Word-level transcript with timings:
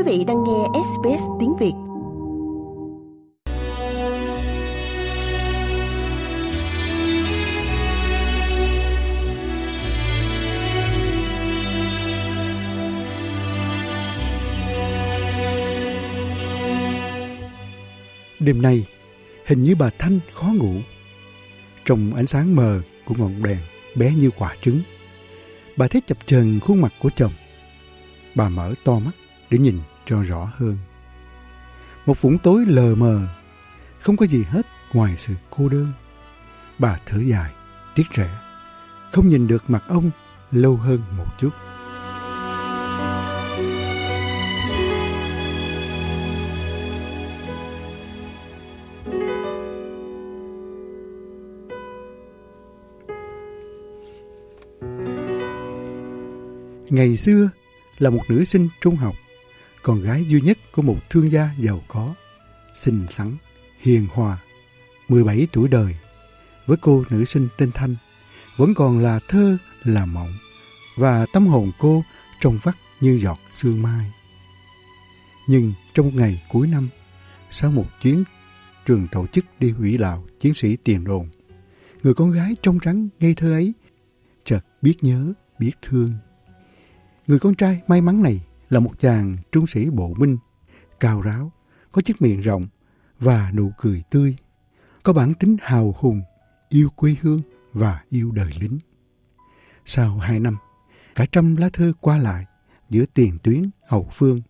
Quý 0.00 0.18
vị 0.18 0.24
đang 0.24 0.44
nghe 0.44 0.80
SBS 0.84 1.22
tiếng 1.40 1.56
Việt. 1.56 1.72
Đêm 18.40 18.62
nay, 18.62 18.86
hình 19.46 19.62
như 19.62 19.74
bà 19.78 19.90
Thanh 19.98 20.20
khó 20.32 20.46
ngủ. 20.46 20.74
Trong 21.84 22.14
ánh 22.14 22.26
sáng 22.26 22.56
mờ 22.56 22.80
của 23.04 23.14
ngọn 23.18 23.42
đèn 23.42 23.58
bé 23.94 24.14
như 24.14 24.30
quả 24.38 24.54
trứng, 24.62 24.80
bà 25.76 25.88
thấy 25.88 26.02
chập 26.06 26.18
chờn 26.26 26.60
khuôn 26.60 26.80
mặt 26.80 26.92
của 26.98 27.10
chồng. 27.16 27.32
Bà 28.34 28.48
mở 28.48 28.74
to 28.84 28.98
mắt 28.98 29.12
để 29.50 29.58
nhìn 29.58 29.80
cho 30.06 30.22
rõ 30.22 30.52
hơn. 30.56 30.78
Một 32.06 32.20
vũng 32.20 32.38
tối 32.38 32.64
lờ 32.66 32.94
mờ, 32.94 33.20
không 34.00 34.16
có 34.16 34.26
gì 34.26 34.44
hết 34.50 34.66
ngoài 34.92 35.14
sự 35.16 35.34
cô 35.50 35.68
đơn. 35.68 35.92
Bà 36.78 36.98
thở 37.06 37.18
dài, 37.18 37.50
tiếc 37.94 38.04
rẻ, 38.16 38.30
không 39.12 39.28
nhìn 39.28 39.46
được 39.46 39.70
mặt 39.70 39.82
ông 39.88 40.10
lâu 40.50 40.76
hơn 40.76 41.02
một 41.16 41.26
chút. 41.38 41.50
Ngày 56.90 57.16
xưa 57.16 57.50
là 57.98 58.10
một 58.10 58.22
nữ 58.28 58.44
sinh 58.44 58.68
trung 58.80 58.96
học, 58.96 59.14
con 59.82 60.02
gái 60.02 60.24
duy 60.28 60.40
nhất 60.40 60.58
của 60.72 60.82
một 60.82 61.10
thương 61.10 61.32
gia 61.32 61.50
giàu 61.58 61.82
có, 61.88 62.14
xinh 62.74 63.06
xắn, 63.08 63.36
hiền 63.80 64.06
hòa, 64.12 64.38
17 65.08 65.46
tuổi 65.52 65.68
đời. 65.68 65.96
Với 66.66 66.76
cô 66.80 67.04
nữ 67.10 67.24
sinh 67.24 67.48
tên 67.58 67.72
Thanh, 67.72 67.96
vẫn 68.56 68.74
còn 68.74 68.98
là 68.98 69.20
thơ, 69.28 69.56
là 69.84 70.06
mộng, 70.06 70.32
và 70.96 71.26
tâm 71.32 71.46
hồn 71.46 71.72
cô 71.78 72.02
trong 72.40 72.58
vắt 72.62 72.74
như 73.00 73.18
giọt 73.18 73.38
sương 73.52 73.82
mai. 73.82 74.12
Nhưng 75.46 75.72
trong 75.94 76.06
một 76.06 76.12
ngày 76.14 76.42
cuối 76.48 76.66
năm, 76.66 76.88
sau 77.50 77.70
một 77.70 77.86
chuyến 78.02 78.24
trường 78.86 79.06
tổ 79.06 79.26
chức 79.26 79.44
đi 79.58 79.70
hủy 79.70 79.98
lạo 79.98 80.24
chiến 80.40 80.54
sĩ 80.54 80.76
tiền 80.76 81.04
đồn, 81.04 81.28
người 82.02 82.14
con 82.14 82.30
gái 82.30 82.56
trong 82.62 82.80
trắng 82.80 83.08
ngây 83.20 83.34
thơ 83.34 83.52
ấy 83.52 83.72
chợt 84.44 84.60
biết 84.82 84.94
nhớ, 85.00 85.32
biết 85.58 85.72
thương. 85.82 86.12
Người 87.26 87.38
con 87.38 87.54
trai 87.54 87.80
may 87.86 88.00
mắn 88.00 88.22
này 88.22 88.40
là 88.70 88.80
một 88.80 88.92
chàng 88.98 89.36
trung 89.52 89.66
sĩ 89.66 89.90
bộ 89.90 90.14
binh, 90.18 90.36
cao 91.00 91.20
ráo, 91.20 91.52
có 91.92 92.02
chiếc 92.02 92.22
miệng 92.22 92.40
rộng 92.40 92.66
và 93.18 93.50
nụ 93.54 93.72
cười 93.78 94.02
tươi, 94.10 94.36
có 95.02 95.12
bản 95.12 95.34
tính 95.34 95.56
hào 95.62 95.94
hùng, 95.98 96.22
yêu 96.68 96.88
quê 96.96 97.16
hương 97.20 97.40
và 97.72 98.02
yêu 98.08 98.30
đời 98.32 98.50
lính. 98.60 98.78
Sau 99.86 100.18
hai 100.18 100.40
năm, 100.40 100.56
cả 101.14 101.26
trăm 101.32 101.56
lá 101.56 101.68
thư 101.72 101.92
qua 102.00 102.18
lại 102.18 102.46
giữa 102.90 103.04
tiền 103.14 103.38
tuyến 103.42 103.62
hậu 103.88 104.08
phương. 104.12 104.40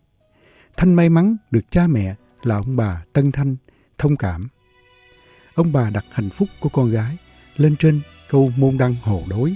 Thanh 0.77 0.95
may 0.95 1.09
mắn 1.09 1.37
được 1.51 1.71
cha 1.71 1.87
mẹ 1.87 2.15
là 2.43 2.57
ông 2.57 2.77
bà 2.77 3.05
Tân 3.13 3.33
Thanh 3.33 3.57
thông 3.99 4.17
cảm. 4.17 4.49
Ông 5.55 5.73
bà 5.73 5.91
đặt 5.91 6.05
hạnh 6.11 6.31
phúc 6.31 6.49
của 6.61 6.69
con 6.69 6.91
gái 6.91 7.17
lên 7.57 7.77
trên 7.77 8.01
câu 8.31 8.53
môn 8.57 8.79
đăng 8.79 8.95
hộ 9.03 9.23
đối, 9.29 9.55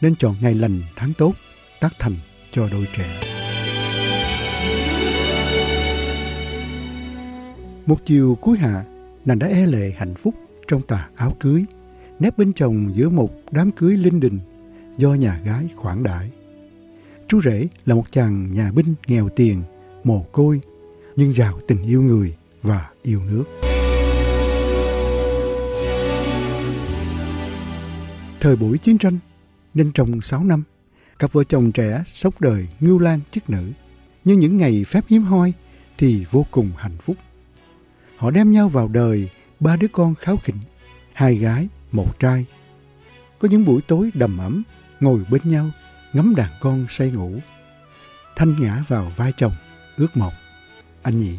nên 0.00 0.16
chọn 0.16 0.36
ngày 0.40 0.54
lành 0.54 0.80
tháng 0.96 1.12
tốt, 1.18 1.34
tác 1.80 1.92
thành 1.98 2.16
cho 2.50 2.68
đôi 2.68 2.86
trẻ. 2.96 3.31
Một 7.86 7.98
chiều 8.04 8.38
cuối 8.40 8.58
hạ, 8.58 8.84
nàng 9.24 9.38
đã 9.38 9.46
e 9.46 9.66
lệ 9.66 9.92
hạnh 9.96 10.14
phúc 10.14 10.34
trong 10.68 10.82
tà 10.82 11.08
áo 11.16 11.36
cưới, 11.40 11.64
nép 12.18 12.38
bên 12.38 12.52
chồng 12.52 12.90
giữa 12.94 13.08
một 13.08 13.30
đám 13.50 13.70
cưới 13.70 13.96
linh 13.96 14.20
đình 14.20 14.38
do 14.98 15.14
nhà 15.14 15.40
gái 15.44 15.68
khoản 15.76 16.02
đãi. 16.02 16.30
Chú 17.28 17.40
rể 17.40 17.68
là 17.84 17.94
một 17.94 18.12
chàng 18.12 18.52
nhà 18.52 18.72
binh 18.72 18.94
nghèo 19.06 19.28
tiền, 19.28 19.62
mồ 20.04 20.22
côi, 20.32 20.60
nhưng 21.16 21.32
giàu 21.32 21.58
tình 21.68 21.82
yêu 21.82 22.02
người 22.02 22.36
và 22.62 22.90
yêu 23.02 23.20
nước. 23.24 23.44
Thời 28.40 28.56
buổi 28.56 28.78
chiến 28.78 28.98
tranh, 28.98 29.18
nên 29.74 29.92
trong 29.92 30.20
6 30.20 30.44
năm, 30.44 30.62
cặp 31.18 31.32
vợ 31.32 31.44
chồng 31.44 31.72
trẻ 31.72 32.04
sống 32.06 32.34
đời 32.40 32.68
ngưu 32.80 32.98
lan 32.98 33.20
chức 33.30 33.50
nữ. 33.50 33.70
Nhưng 34.24 34.38
những 34.38 34.58
ngày 34.58 34.84
phép 34.84 35.04
hiếm 35.08 35.22
hoi 35.22 35.52
thì 35.98 36.24
vô 36.30 36.46
cùng 36.50 36.70
hạnh 36.76 36.96
phúc. 37.00 37.16
Họ 38.22 38.30
đem 38.30 38.52
nhau 38.52 38.68
vào 38.68 38.88
đời 38.88 39.28
ba 39.60 39.76
đứa 39.76 39.88
con 39.92 40.14
kháo 40.14 40.36
khỉnh, 40.36 40.58
hai 41.12 41.36
gái, 41.36 41.68
một 41.92 42.18
trai. 42.18 42.46
Có 43.38 43.48
những 43.48 43.64
buổi 43.64 43.82
tối 43.82 44.10
đầm 44.14 44.38
ấm, 44.38 44.62
ngồi 45.00 45.24
bên 45.30 45.42
nhau, 45.44 45.70
ngắm 46.12 46.34
đàn 46.34 46.50
con 46.60 46.86
say 46.88 47.10
ngủ. 47.10 47.38
Thanh 48.36 48.56
ngã 48.60 48.84
vào 48.88 49.12
vai 49.16 49.32
chồng, 49.36 49.52
ước 49.96 50.16
mộng. 50.16 50.32
Anh 51.02 51.18
nhỉ, 51.18 51.36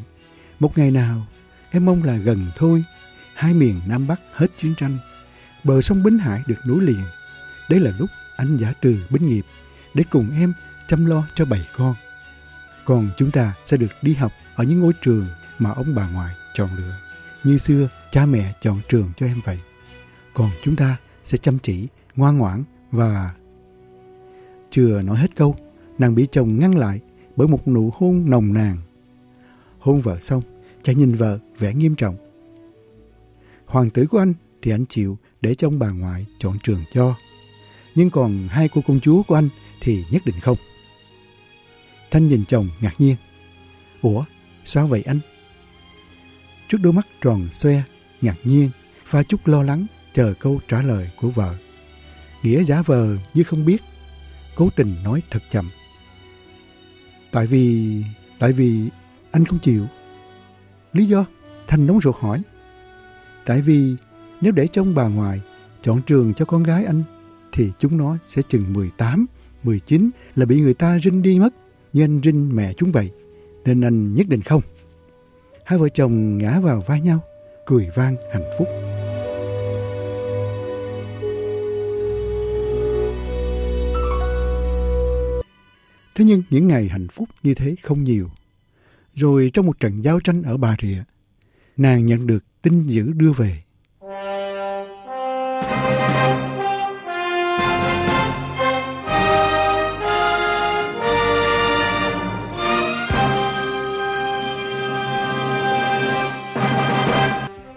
một 0.59 0.77
ngày 0.77 0.91
nào, 0.91 1.27
em 1.71 1.85
mong 1.85 2.03
là 2.03 2.17
gần 2.17 2.47
thôi, 2.55 2.83
hai 3.33 3.53
miền 3.53 3.81
Nam 3.87 4.07
Bắc 4.07 4.21
hết 4.33 4.47
chiến 4.57 4.75
tranh. 4.75 4.97
Bờ 5.63 5.81
sông 5.81 6.03
bến 6.03 6.17
Hải 6.17 6.41
được 6.47 6.59
nối 6.65 6.83
liền. 6.83 7.05
Đấy 7.69 7.79
là 7.79 7.91
lúc 7.99 8.09
anh 8.37 8.57
giả 8.57 8.73
từ 8.81 8.97
bến 9.09 9.27
nghiệp 9.27 9.45
để 9.93 10.03
cùng 10.09 10.31
em 10.39 10.53
chăm 10.87 11.05
lo 11.05 11.23
cho 11.35 11.45
bầy 11.45 11.65
con. 11.77 11.95
Còn 12.85 13.09
chúng 13.17 13.31
ta 13.31 13.53
sẽ 13.65 13.77
được 13.77 13.91
đi 14.01 14.13
học 14.13 14.31
ở 14.55 14.63
những 14.63 14.79
ngôi 14.79 14.93
trường 15.01 15.27
mà 15.59 15.71
ông 15.71 15.95
bà 15.95 16.07
ngoại 16.07 16.35
chọn 16.53 16.69
lựa. 16.77 16.97
Như 17.43 17.57
xưa, 17.57 17.89
cha 18.11 18.25
mẹ 18.25 18.53
chọn 18.61 18.79
trường 18.89 19.11
cho 19.17 19.25
em 19.25 19.41
vậy. 19.45 19.59
Còn 20.33 20.49
chúng 20.63 20.75
ta 20.75 20.97
sẽ 21.23 21.37
chăm 21.37 21.59
chỉ, 21.59 21.87
ngoan 22.15 22.37
ngoãn 22.37 22.63
và... 22.91 23.33
Chưa 24.71 25.01
nói 25.01 25.17
hết 25.17 25.35
câu, 25.35 25.55
nàng 25.97 26.15
bị 26.15 26.27
chồng 26.31 26.59
ngăn 26.59 26.75
lại 26.75 26.99
bởi 27.35 27.47
một 27.47 27.67
nụ 27.67 27.91
hôn 27.93 28.29
nồng 28.29 28.53
nàn. 28.53 28.77
Hôn 29.79 30.01
vợ 30.01 30.19
xong, 30.19 30.41
cha 30.83 30.93
nhìn 30.93 31.11
vợ 31.11 31.39
vẻ 31.57 31.73
nghiêm 31.73 31.95
trọng. 31.95 32.17
Hoàng 33.65 33.89
tử 33.89 34.05
của 34.05 34.19
anh 34.19 34.33
thì 34.61 34.71
anh 34.71 34.85
chịu 34.85 35.17
để 35.41 35.55
cho 35.55 35.67
ông 35.67 35.79
bà 35.79 35.89
ngoại 35.89 36.25
chọn 36.39 36.57
trường 36.63 36.83
cho. 36.93 37.15
Nhưng 37.95 38.09
còn 38.09 38.47
hai 38.49 38.67
cô 38.67 38.81
công 38.87 38.99
chúa 38.99 39.23
của 39.23 39.35
anh 39.35 39.49
thì 39.81 40.03
nhất 40.11 40.21
định 40.25 40.39
không. 40.39 40.57
Thanh 42.11 42.29
nhìn 42.29 42.45
chồng 42.45 42.69
ngạc 42.81 42.93
nhiên. 42.97 43.15
Ủa, 44.01 44.23
sao 44.65 44.87
vậy 44.87 45.03
anh? 45.05 45.19
Trước 46.69 46.77
đôi 46.81 46.93
mắt 46.93 47.07
tròn 47.21 47.47
xoe, 47.51 47.83
ngạc 48.21 48.35
nhiên, 48.43 48.69
pha 49.05 49.23
chút 49.23 49.47
lo 49.47 49.63
lắng 49.63 49.85
chờ 50.13 50.33
câu 50.39 50.59
trả 50.67 50.81
lời 50.81 51.09
của 51.21 51.29
vợ. 51.29 51.55
Nghĩa 52.43 52.63
giả 52.63 52.81
vờ 52.81 53.17
như 53.33 53.43
không 53.43 53.65
biết, 53.65 53.83
cố 54.55 54.69
tình 54.75 54.95
nói 55.03 55.21
thật 55.29 55.43
chậm. 55.51 55.69
Tại 57.31 57.47
vì... 57.47 58.03
tại 58.39 58.53
vì 58.53 58.89
anh 59.31 59.45
không 59.45 59.59
chịu. 59.59 59.87
Lý 60.93 61.05
do? 61.05 61.25
Thanh 61.67 61.85
nóng 61.87 62.01
ruột 62.01 62.15
hỏi. 62.19 62.41
Tại 63.45 63.61
vì 63.61 63.95
nếu 64.41 64.51
để 64.51 64.67
cho 64.67 64.81
ông 64.81 64.95
bà 64.95 65.07
ngoại 65.07 65.41
chọn 65.81 66.01
trường 66.01 66.33
cho 66.33 66.45
con 66.45 66.63
gái 66.63 66.85
anh 66.85 67.03
thì 67.51 67.71
chúng 67.79 67.97
nó 67.97 68.17
sẽ 68.27 68.41
chừng 68.41 68.73
18, 68.73 69.25
19 69.63 70.09
là 70.35 70.45
bị 70.45 70.61
người 70.61 70.73
ta 70.73 70.99
rinh 70.99 71.21
đi 71.21 71.39
mất 71.39 71.53
như 71.93 72.03
anh 72.03 72.21
rinh 72.23 72.55
mẹ 72.55 72.73
chúng 72.73 72.91
vậy. 72.91 73.11
Nên 73.65 73.81
anh 73.81 74.15
nhất 74.15 74.27
định 74.29 74.41
không. 74.41 74.61
Hai 75.65 75.79
vợ 75.79 75.89
chồng 75.89 76.37
ngã 76.37 76.59
vào 76.59 76.81
vai 76.81 77.01
nhau, 77.01 77.19
cười 77.65 77.89
vang 77.95 78.15
hạnh 78.33 78.51
phúc. 78.57 78.67
Thế 86.15 86.25
nhưng 86.25 86.43
những 86.49 86.67
ngày 86.67 86.87
hạnh 86.87 87.07
phúc 87.11 87.29
như 87.43 87.53
thế 87.53 87.75
không 87.83 88.03
nhiều. 88.03 88.29
Rồi 89.13 89.51
trong 89.53 89.65
một 89.65 89.79
trận 89.79 90.01
giao 90.01 90.19
tranh 90.19 90.43
ở 90.43 90.57
Bà 90.57 90.75
Rịa, 90.81 91.03
nàng 91.77 92.05
nhận 92.05 92.27
được 92.27 92.61
tin 92.61 92.87
dữ 92.87 93.11
đưa 93.13 93.31
về. 93.31 93.63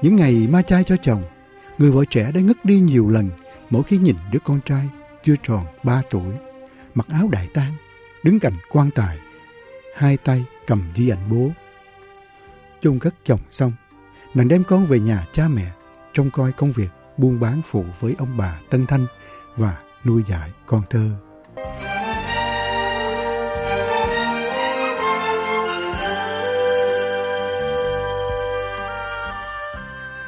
Những 0.06 0.16
ngày 0.16 0.48
ma 0.50 0.62
trai 0.62 0.84
cho 0.84 0.96
chồng, 0.96 1.22
người 1.78 1.90
vợ 1.90 2.04
trẻ 2.10 2.32
đã 2.34 2.40
ngất 2.40 2.64
đi 2.64 2.80
nhiều 2.80 3.08
lần 3.08 3.30
mỗi 3.70 3.82
khi 3.82 3.98
nhìn 3.98 4.16
đứa 4.32 4.38
con 4.44 4.60
trai 4.64 4.88
chưa 5.22 5.34
tròn 5.42 5.64
3 5.82 6.02
tuổi, 6.10 6.34
mặc 6.94 7.06
áo 7.08 7.28
đại 7.32 7.48
tang, 7.54 7.72
đứng 8.22 8.40
cạnh 8.40 8.52
quan 8.70 8.90
tài, 8.94 9.18
hai 9.96 10.16
tay 10.16 10.44
cầm 10.66 10.82
di 10.94 11.08
ảnh 11.08 11.30
bố. 11.30 11.50
Chung 12.80 12.98
cất 12.98 13.14
chồng 13.24 13.40
xong, 13.50 13.72
nàng 14.34 14.48
đem 14.48 14.64
con 14.64 14.86
về 14.86 15.00
nhà 15.00 15.26
cha 15.32 15.48
mẹ, 15.48 15.70
trông 16.12 16.30
coi 16.30 16.52
công 16.52 16.72
việc 16.72 16.88
buôn 17.16 17.40
bán 17.40 17.60
phụ 17.70 17.84
với 18.00 18.14
ông 18.18 18.36
bà 18.36 18.60
Tân 18.70 18.86
Thanh 18.86 19.06
và 19.56 19.78
nuôi 20.04 20.22
dạy 20.28 20.50
con 20.66 20.82
thơ. 20.90 21.10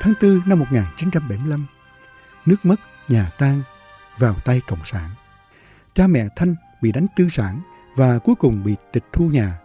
Tháng 0.01 0.15
4 0.23 0.41
năm 0.47 0.59
1975, 0.59 1.67
nước 2.47 2.57
mất, 2.63 2.81
nhà 3.09 3.31
tan, 3.39 3.63
vào 4.19 4.35
tay 4.45 4.61
Cộng 4.69 4.85
sản. 4.85 5.11
Cha 5.95 6.07
mẹ 6.07 6.29
Thanh 6.37 6.55
bị 6.83 6.93
đánh 6.93 7.07
tư 7.17 7.29
sản 7.29 7.61
và 7.97 8.19
cuối 8.19 8.35
cùng 8.35 8.65
bị 8.65 8.77
tịch 8.93 9.05
thu 9.13 9.25
nhà. 9.25 9.59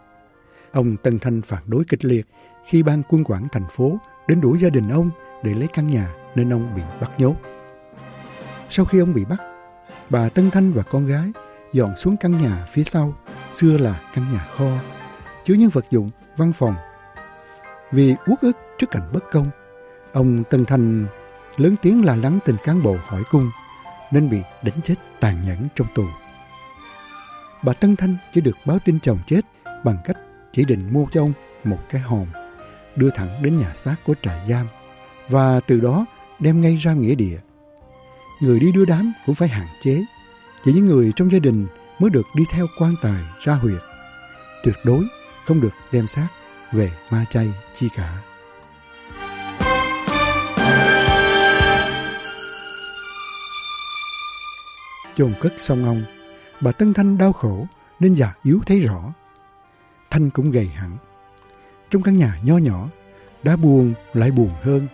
Ông 0.72 0.96
Tân 0.96 1.18
Thanh 1.18 1.42
phản 1.42 1.62
đối 1.66 1.84
kịch 1.84 2.04
liệt 2.04 2.26
khi 2.66 2.82
ban 2.82 3.02
quân 3.08 3.24
quản 3.24 3.48
thành 3.52 3.66
phố 3.70 3.98
đến 4.28 4.40
đuổi 4.40 4.58
gia 4.58 4.68
đình 4.68 4.88
ông 4.88 5.10
để 5.42 5.54
lấy 5.54 5.68
căn 5.74 5.86
nhà 5.86 6.08
nên 6.34 6.52
ông 6.52 6.74
bị 6.74 6.82
bắt 7.00 7.10
nhốt. 7.18 7.36
Sau 8.68 8.84
khi 8.84 8.98
ông 8.98 9.14
bị 9.14 9.24
bắt, 9.24 9.40
bà 10.10 10.28
Tân 10.28 10.50
Thanh 10.50 10.72
và 10.72 10.82
con 10.82 11.06
gái 11.06 11.32
dọn 11.72 11.96
xuống 11.96 12.16
căn 12.16 12.38
nhà 12.38 12.66
phía 12.72 12.84
sau, 12.84 13.14
xưa 13.52 13.78
là 13.78 14.00
căn 14.14 14.32
nhà 14.32 14.46
kho, 14.56 14.70
chứa 15.44 15.54
những 15.54 15.70
vật 15.70 15.86
dụng, 15.90 16.10
văn 16.36 16.52
phòng. 16.52 16.74
Vì 17.92 18.14
uất 18.26 18.40
ức 18.40 18.56
trước 18.78 18.90
cảnh 18.90 19.10
bất 19.12 19.24
công, 19.32 19.50
ông 20.14 20.44
Tân 20.44 20.64
Thanh 20.64 21.06
lớn 21.56 21.76
tiếng 21.82 22.04
là 22.04 22.16
lắng 22.16 22.38
tình 22.44 22.56
cán 22.64 22.82
bộ 22.82 22.96
hỏi 23.06 23.22
cung, 23.30 23.50
nên 24.10 24.30
bị 24.30 24.40
đánh 24.62 24.80
chết 24.84 24.94
tàn 25.20 25.44
nhẫn 25.46 25.68
trong 25.76 25.86
tù. 25.94 26.04
Bà 27.62 27.72
Tân 27.72 27.96
Thanh 27.96 28.16
chỉ 28.34 28.40
được 28.40 28.56
báo 28.66 28.78
tin 28.84 29.00
chồng 29.00 29.18
chết 29.26 29.40
bằng 29.84 29.96
cách 30.04 30.16
chỉ 30.52 30.64
định 30.64 30.92
mua 30.92 31.06
cho 31.12 31.20
ông 31.20 31.32
một 31.64 31.78
cái 31.88 32.00
hòm, 32.00 32.26
đưa 32.96 33.10
thẳng 33.10 33.42
đến 33.42 33.56
nhà 33.56 33.74
xác 33.74 33.96
của 34.04 34.14
trại 34.22 34.40
giam, 34.48 34.66
và 35.28 35.60
từ 35.60 35.80
đó 35.80 36.06
đem 36.38 36.60
ngay 36.60 36.76
ra 36.76 36.92
nghĩa 36.92 37.14
địa. 37.14 37.38
Người 38.40 38.60
đi 38.60 38.72
đưa 38.72 38.84
đám 38.84 39.12
cũng 39.26 39.34
phải 39.34 39.48
hạn 39.48 39.66
chế. 39.80 40.04
Chỉ 40.64 40.72
những 40.72 40.86
người 40.86 41.12
trong 41.16 41.32
gia 41.32 41.38
đình 41.38 41.66
mới 41.98 42.10
được 42.10 42.26
đi 42.36 42.44
theo 42.50 42.66
quan 42.78 42.94
tài 43.02 43.22
ra 43.40 43.54
huyệt. 43.54 43.82
Tuyệt 44.64 44.76
đối 44.84 45.04
không 45.46 45.60
được 45.60 45.72
đem 45.92 46.06
xác 46.06 46.28
về 46.72 46.90
ma 47.10 47.24
chay 47.30 47.52
chi 47.74 47.88
cả. 47.96 48.18
Chôn 55.16 55.34
cất 55.40 55.52
xong 55.56 55.84
ông, 55.84 56.04
bà 56.60 56.72
Tân 56.72 56.94
Thanh 56.94 57.18
đau 57.18 57.32
khổ 57.32 57.66
nên 58.00 58.12
già 58.12 58.34
yếu 58.42 58.60
thấy 58.66 58.80
rõ. 58.80 59.12
Thanh 60.10 60.30
cũng 60.30 60.50
gầy 60.50 60.66
hẳn. 60.66 60.96
Trong 61.90 62.02
căn 62.02 62.16
nhà 62.16 62.38
nho 62.42 62.58
nhỏ, 62.58 62.88
đã 63.42 63.56
buồn 63.56 63.94
lại 64.14 64.30
buồn 64.30 64.50
hơn. 64.62 64.88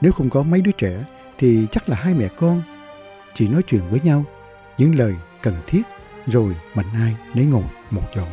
Nếu 0.00 0.12
không 0.12 0.30
có 0.30 0.42
mấy 0.42 0.60
đứa 0.60 0.72
trẻ 0.72 1.04
thì 1.38 1.66
chắc 1.72 1.88
là 1.88 1.96
hai 1.96 2.14
mẹ 2.14 2.28
con 2.36 2.62
chỉ 3.34 3.48
nói 3.48 3.62
chuyện 3.62 3.90
với 3.90 4.00
nhau 4.00 4.24
những 4.78 4.94
lời 4.94 5.14
cần 5.42 5.62
thiết 5.66 5.82
rồi 6.26 6.56
mạnh 6.74 6.90
ai 6.94 7.16
nấy 7.34 7.44
ngồi 7.44 7.64
một 7.90 8.02
chỗ. 8.14 8.24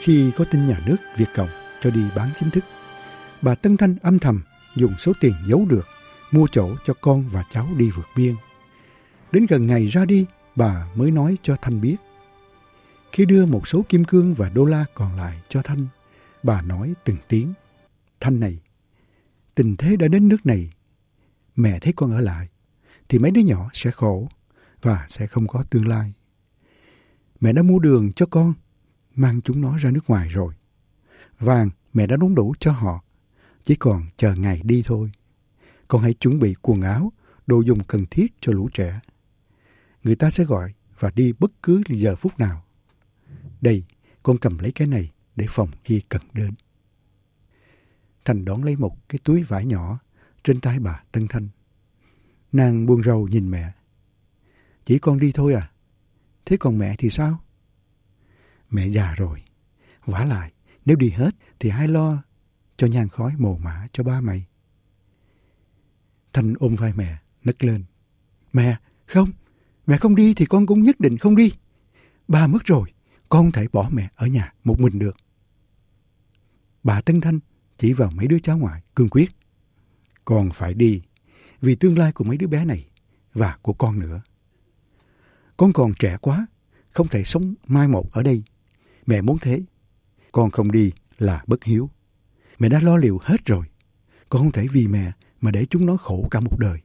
Khi 0.00 0.30
có 0.36 0.44
tin 0.50 0.68
nhà 0.68 0.76
nước 0.86 0.96
Việt 1.16 1.28
Cộng 1.36 1.48
cho 1.82 1.90
đi 1.90 2.00
bán 2.16 2.28
chính 2.40 2.50
thức, 2.50 2.64
bà 3.42 3.54
Tân 3.54 3.76
Thanh 3.76 3.96
âm 4.02 4.18
thầm 4.18 4.42
dùng 4.76 4.94
số 4.98 5.12
tiền 5.20 5.34
giấu 5.46 5.66
được 5.66 5.86
mua 6.30 6.46
chỗ 6.52 6.76
cho 6.86 6.94
con 7.00 7.28
và 7.28 7.44
cháu 7.50 7.68
đi 7.76 7.90
vượt 7.90 8.06
biên. 8.16 8.34
Đến 9.32 9.46
gần 9.48 9.66
ngày 9.66 9.86
ra 9.86 10.04
đi, 10.04 10.26
bà 10.56 10.88
mới 10.94 11.10
nói 11.10 11.36
cho 11.42 11.56
Thanh 11.62 11.80
biết. 11.80 11.96
Khi 13.12 13.24
đưa 13.24 13.46
một 13.46 13.68
số 13.68 13.84
kim 13.88 14.04
cương 14.04 14.34
và 14.34 14.48
đô 14.48 14.64
la 14.64 14.84
còn 14.94 15.16
lại 15.16 15.42
cho 15.48 15.62
Thanh, 15.62 15.86
bà 16.42 16.62
nói 16.62 16.94
từng 17.04 17.16
tiếng. 17.28 17.52
Thanh 18.20 18.40
này, 18.40 18.60
tình 19.54 19.76
thế 19.76 19.96
đã 19.96 20.08
đến 20.08 20.28
nước 20.28 20.46
này. 20.46 20.72
Mẹ 21.56 21.78
thấy 21.78 21.92
con 21.96 22.12
ở 22.12 22.20
lại, 22.20 22.48
thì 23.08 23.18
mấy 23.18 23.30
đứa 23.30 23.40
nhỏ 23.40 23.70
sẽ 23.72 23.90
khổ 23.90 24.28
và 24.82 25.06
sẽ 25.08 25.26
không 25.26 25.46
có 25.46 25.64
tương 25.70 25.88
lai. 25.88 26.12
Mẹ 27.40 27.52
đã 27.52 27.62
mua 27.62 27.78
đường 27.78 28.12
cho 28.12 28.26
con, 28.26 28.52
mang 29.14 29.40
chúng 29.42 29.60
nó 29.60 29.76
ra 29.78 29.90
nước 29.90 30.10
ngoài 30.10 30.28
rồi. 30.28 30.54
Vàng 31.38 31.70
mẹ 31.92 32.06
đã 32.06 32.16
đóng 32.16 32.34
đủ 32.34 32.54
cho 32.60 32.72
họ, 32.72 33.04
chỉ 33.62 33.74
còn 33.74 34.02
chờ 34.16 34.34
ngày 34.34 34.60
đi 34.64 34.82
thôi. 34.86 35.10
Con 35.88 36.02
hãy 36.02 36.14
chuẩn 36.14 36.38
bị 36.38 36.54
quần 36.62 36.80
áo, 36.80 37.12
đồ 37.46 37.60
dùng 37.60 37.84
cần 37.84 38.06
thiết 38.06 38.34
cho 38.40 38.52
lũ 38.52 38.68
trẻ. 38.72 39.00
Người 40.02 40.16
ta 40.16 40.30
sẽ 40.30 40.44
gọi 40.44 40.74
và 40.98 41.10
đi 41.14 41.32
bất 41.38 41.62
cứ 41.62 41.82
giờ 41.88 42.16
phút 42.16 42.38
nào. 42.38 42.64
Đây, 43.60 43.84
con 44.22 44.38
cầm 44.38 44.58
lấy 44.58 44.72
cái 44.72 44.88
này 44.88 45.10
để 45.36 45.46
phòng 45.48 45.70
khi 45.84 46.02
cần 46.08 46.22
đến. 46.32 46.54
Thành 48.24 48.44
đón 48.44 48.64
lấy 48.64 48.76
một 48.76 49.08
cái 49.08 49.18
túi 49.24 49.42
vải 49.42 49.66
nhỏ 49.66 49.98
trên 50.44 50.60
tay 50.60 50.78
bà 50.78 51.02
Tân 51.12 51.28
Thanh. 51.28 51.48
Nàng 52.52 52.86
buồn 52.86 53.02
rầu 53.02 53.28
nhìn 53.28 53.50
mẹ. 53.50 53.72
Chỉ 54.84 54.98
con 54.98 55.18
đi 55.18 55.32
thôi 55.32 55.54
à? 55.54 55.70
Thế 56.44 56.56
còn 56.56 56.78
mẹ 56.78 56.94
thì 56.98 57.10
sao? 57.10 57.38
Mẹ 58.70 58.88
già 58.88 59.14
rồi. 59.14 59.42
vả 60.04 60.24
lại, 60.24 60.52
nếu 60.84 60.96
đi 60.96 61.10
hết 61.10 61.30
thì 61.58 61.68
ai 61.68 61.88
lo 61.88 62.22
cho 62.80 62.86
nhang 62.86 63.08
khói 63.08 63.32
mồ 63.38 63.56
mã 63.56 63.86
cho 63.92 64.04
ba 64.04 64.20
mày. 64.20 64.46
Thanh 66.32 66.54
ôm 66.58 66.76
vai 66.76 66.92
mẹ, 66.96 67.18
nấc 67.44 67.64
lên. 67.64 67.84
Mẹ, 68.52 68.76
không, 69.06 69.32
mẹ 69.86 69.96
không 69.96 70.14
đi 70.14 70.34
thì 70.34 70.46
con 70.46 70.66
cũng 70.66 70.82
nhất 70.82 71.00
định 71.00 71.18
không 71.18 71.36
đi. 71.36 71.52
Ba 72.28 72.46
mất 72.46 72.64
rồi, 72.64 72.92
con 73.28 73.42
không 73.42 73.52
thể 73.52 73.68
bỏ 73.72 73.88
mẹ 73.92 74.10
ở 74.14 74.26
nhà 74.26 74.54
một 74.64 74.80
mình 74.80 74.98
được. 74.98 75.16
Bà 76.82 77.00
Tân 77.00 77.20
Thanh 77.20 77.40
chỉ 77.78 77.92
vào 77.92 78.10
mấy 78.10 78.26
đứa 78.26 78.38
cháu 78.38 78.58
ngoại, 78.58 78.82
cương 78.94 79.08
quyết. 79.08 79.30
Con 80.24 80.50
phải 80.54 80.74
đi, 80.74 81.02
vì 81.60 81.74
tương 81.74 81.98
lai 81.98 82.12
của 82.12 82.24
mấy 82.24 82.36
đứa 82.36 82.46
bé 82.46 82.64
này 82.64 82.88
và 83.32 83.58
của 83.62 83.72
con 83.72 83.98
nữa. 83.98 84.22
Con 85.56 85.72
còn 85.72 85.92
trẻ 85.98 86.16
quá, 86.20 86.46
không 86.90 87.08
thể 87.08 87.24
sống 87.24 87.54
mai 87.66 87.88
một 87.88 88.12
ở 88.12 88.22
đây. 88.22 88.42
Mẹ 89.06 89.20
muốn 89.20 89.38
thế. 89.38 89.62
Con 90.32 90.50
không 90.50 90.72
đi 90.72 90.92
là 91.18 91.44
bất 91.46 91.64
hiếu. 91.64 91.90
Mẹ 92.60 92.68
đã 92.68 92.80
lo 92.80 92.96
liệu 92.96 93.18
hết 93.22 93.44
rồi. 93.44 93.66
Con 94.28 94.42
không 94.42 94.52
thể 94.52 94.66
vì 94.66 94.88
mẹ 94.88 95.12
mà 95.40 95.50
để 95.50 95.66
chúng 95.70 95.86
nó 95.86 95.96
khổ 95.96 96.28
cả 96.30 96.40
một 96.40 96.58
đời. 96.58 96.80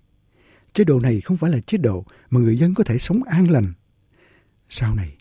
Chế 0.74 0.83
độ 0.83 1.00
này 1.00 1.22
không 1.22 1.38
phải 1.38 1.51
là 1.51 1.60
chế 1.60 1.77
độ 1.77 2.06
mà 2.30 2.39
người 2.39 2.57
dân 2.57 2.74
có 2.74 2.83
thể 2.83 2.98
sống 2.98 3.24
an 3.24 3.50
lành. 3.50 3.74
Sau 4.69 4.95
này, 4.95 5.18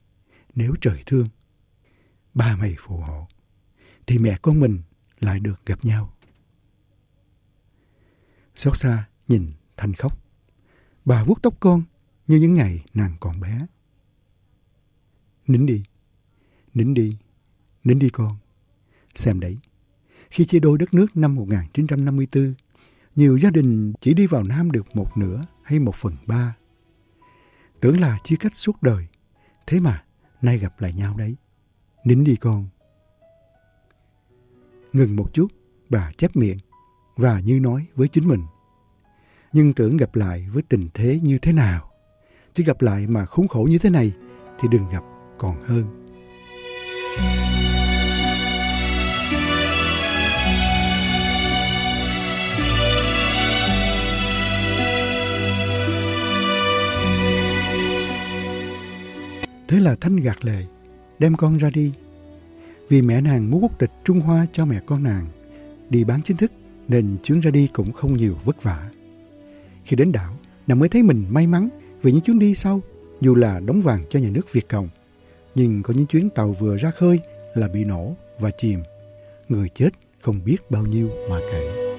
nếu 0.54 0.74
trời 0.80 1.02
thương, 1.06 1.28
ba 2.34 2.56
mày 2.56 2.76
phù 2.78 2.96
hộ, 2.96 3.28
thì 4.06 4.18
mẹ 4.18 4.38
con 4.42 4.60
mình 4.60 4.82
lại 5.20 5.40
được 5.40 5.66
gặp 5.66 5.84
nhau. 5.84 6.14
Xót 8.54 8.76
xa 8.76 9.08
nhìn 9.28 9.52
Thanh 9.76 9.94
khóc. 9.94 10.24
Bà 11.04 11.24
vuốt 11.24 11.42
tóc 11.42 11.54
con 11.60 11.82
như 12.26 12.36
những 12.36 12.54
ngày 12.54 12.84
nàng 12.94 13.16
còn 13.20 13.40
bé. 13.40 13.66
Nín 15.46 15.66
đi, 15.66 15.84
nín 16.74 16.94
đi, 16.94 17.16
nín 17.84 17.98
đi 17.98 18.08
con. 18.08 18.36
Xem 19.14 19.40
đấy, 19.40 19.58
khi 20.34 20.44
chia 20.44 20.58
đôi 20.58 20.78
đất 20.78 20.94
nước 20.94 21.16
năm 21.16 21.34
1954, 21.34 22.54
nhiều 23.16 23.38
gia 23.38 23.50
đình 23.50 23.92
chỉ 24.00 24.14
đi 24.14 24.26
vào 24.26 24.42
Nam 24.42 24.70
được 24.70 24.96
một 24.96 25.16
nửa 25.16 25.42
hay 25.62 25.78
một 25.78 25.94
phần 25.94 26.14
ba. 26.26 26.56
Tưởng 27.80 28.00
là 28.00 28.18
chia 28.24 28.36
cách 28.36 28.56
suốt 28.56 28.82
đời, 28.82 29.06
thế 29.66 29.80
mà 29.80 30.04
nay 30.42 30.58
gặp 30.58 30.80
lại 30.80 30.92
nhau 30.92 31.14
đấy. 31.18 31.36
Nín 32.04 32.24
đi 32.24 32.36
con. 32.36 32.66
Ngừng 34.92 35.16
một 35.16 35.30
chút, 35.32 35.46
bà 35.90 36.12
chép 36.18 36.36
miệng 36.36 36.58
và 37.16 37.40
như 37.40 37.60
nói 37.60 37.86
với 37.94 38.08
chính 38.08 38.28
mình. 38.28 38.42
Nhưng 39.52 39.72
tưởng 39.72 39.96
gặp 39.96 40.14
lại 40.14 40.46
với 40.52 40.62
tình 40.62 40.88
thế 40.94 41.20
như 41.22 41.38
thế 41.38 41.52
nào, 41.52 41.90
chứ 42.54 42.64
gặp 42.64 42.82
lại 42.82 43.06
mà 43.06 43.24
khốn 43.26 43.48
khổ 43.48 43.66
như 43.70 43.78
thế 43.78 43.90
này 43.90 44.12
thì 44.60 44.68
đừng 44.70 44.90
gặp 44.90 45.02
còn 45.38 45.64
hơn. 45.64 46.04
Thế 59.74 59.80
là 59.80 59.94
Thanh 60.00 60.16
gạt 60.16 60.44
lệ, 60.44 60.64
đem 61.18 61.36
con 61.36 61.56
ra 61.56 61.70
đi. 61.74 61.92
Vì 62.88 63.02
mẹ 63.02 63.20
nàng 63.20 63.50
muốn 63.50 63.62
quốc 63.62 63.78
tịch 63.78 63.90
Trung 64.04 64.20
Hoa 64.20 64.46
cho 64.52 64.64
mẹ 64.64 64.80
con 64.86 65.02
nàng, 65.02 65.26
đi 65.90 66.04
bán 66.04 66.22
chính 66.22 66.36
thức 66.36 66.52
nên 66.88 67.16
chuyến 67.22 67.40
ra 67.40 67.50
đi 67.50 67.68
cũng 67.72 67.92
không 67.92 68.16
nhiều 68.16 68.36
vất 68.44 68.62
vả. 68.62 68.90
Khi 69.84 69.96
đến 69.96 70.12
đảo, 70.12 70.36
nàng 70.66 70.78
mới 70.78 70.88
thấy 70.88 71.02
mình 71.02 71.24
may 71.28 71.46
mắn 71.46 71.68
vì 72.02 72.12
những 72.12 72.20
chuyến 72.20 72.38
đi 72.38 72.54
sau, 72.54 72.80
dù 73.20 73.34
là 73.34 73.60
đóng 73.60 73.82
vàng 73.82 74.04
cho 74.10 74.18
nhà 74.18 74.30
nước 74.30 74.52
Việt 74.52 74.68
Cộng, 74.68 74.88
nhưng 75.54 75.82
có 75.82 75.94
những 75.96 76.06
chuyến 76.06 76.30
tàu 76.30 76.52
vừa 76.52 76.76
ra 76.76 76.90
khơi 76.90 77.20
là 77.54 77.68
bị 77.68 77.84
nổ 77.84 78.14
và 78.40 78.50
chìm. 78.58 78.82
Người 79.48 79.68
chết 79.74 79.90
không 80.20 80.40
biết 80.44 80.70
bao 80.70 80.86
nhiêu 80.86 81.08
mà 81.30 81.38
kể. 81.52 81.90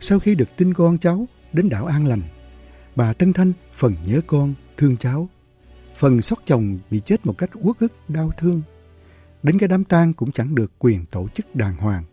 Sau 0.00 0.18
khi 0.18 0.34
được 0.34 0.48
tin 0.56 0.74
con 0.74 0.98
cháu 0.98 1.26
đến 1.52 1.68
đảo 1.68 1.86
An 1.86 2.06
Lành. 2.06 2.22
Bà 2.96 3.12
Tân 3.12 3.32
Thanh 3.32 3.52
phần 3.74 3.94
nhớ 4.06 4.20
con, 4.26 4.54
thương 4.76 4.96
cháu. 4.96 5.28
Phần 5.96 6.22
xót 6.22 6.38
chồng 6.46 6.78
bị 6.90 7.00
chết 7.04 7.26
một 7.26 7.38
cách 7.38 7.50
uất 7.54 7.78
ức, 7.78 7.92
đau 8.08 8.32
thương. 8.38 8.62
Đến 9.42 9.58
cái 9.58 9.68
đám 9.68 9.84
tang 9.84 10.12
cũng 10.12 10.32
chẳng 10.32 10.54
được 10.54 10.72
quyền 10.78 11.06
tổ 11.06 11.28
chức 11.28 11.56
đàng 11.56 11.76
hoàng. 11.76 12.04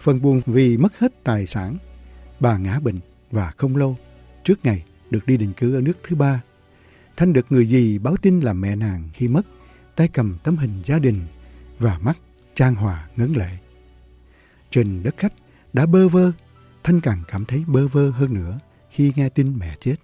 Phần 0.00 0.22
buồn 0.22 0.40
vì 0.46 0.76
mất 0.76 0.98
hết 0.98 1.24
tài 1.24 1.46
sản. 1.46 1.76
Bà 2.40 2.58
ngã 2.58 2.80
bệnh 2.80 2.98
và 3.30 3.52
không 3.56 3.76
lâu, 3.76 3.96
trước 4.44 4.58
ngày 4.62 4.84
được 5.10 5.26
đi 5.26 5.36
định 5.36 5.52
cư 5.52 5.74
ở 5.74 5.80
nước 5.80 5.98
thứ 6.08 6.16
ba. 6.16 6.42
Thanh 7.16 7.32
được 7.32 7.46
người 7.50 7.66
gì 7.66 7.98
báo 7.98 8.16
tin 8.16 8.40
là 8.40 8.52
mẹ 8.52 8.76
nàng 8.76 9.08
khi 9.12 9.28
mất, 9.28 9.46
tay 9.96 10.08
cầm 10.08 10.38
tấm 10.44 10.56
hình 10.56 10.82
gia 10.84 10.98
đình 10.98 11.26
và 11.78 11.98
mắt 11.98 12.18
trang 12.54 12.74
hòa 12.74 13.08
ngấn 13.16 13.32
lệ. 13.32 13.50
Trên 14.70 15.02
đất 15.02 15.14
khách 15.16 15.32
đã 15.72 15.86
bơ 15.86 16.08
vơ, 16.08 16.32
Thanh 16.88 17.00
càng 17.00 17.22
cảm 17.28 17.44
thấy 17.44 17.64
bơ 17.66 17.88
vơ 17.88 18.10
hơn 18.10 18.34
nữa 18.34 18.58
khi 18.90 19.12
nghe 19.16 19.28
tin 19.28 19.58
mẹ 19.58 19.76
chết. 19.80 19.96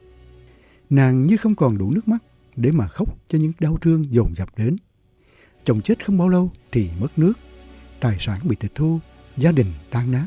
Nàng 0.91 1.26
như 1.26 1.37
không 1.37 1.55
còn 1.55 1.79
đủ 1.79 1.91
nước 1.91 2.09
mắt 2.09 2.23
để 2.57 2.71
mà 2.73 2.88
khóc 2.88 3.09
cho 3.29 3.38
những 3.38 3.53
đau 3.61 3.76
thương 3.81 4.12
dồn 4.12 4.35
dập 4.35 4.49
đến. 4.57 4.76
Chồng 5.64 5.81
chết 5.83 6.07
không 6.07 6.19
bao 6.19 6.29
lâu 6.29 6.50
thì 6.73 6.91
mất 7.00 7.19
nước, 7.19 7.33
tài 8.00 8.17
sản 8.19 8.41
bị 8.45 8.57
tịch 8.57 8.75
thu, 8.75 8.99
gia 9.37 9.53
đình 9.53 9.67
tan 9.91 10.11
nát. 10.11 10.26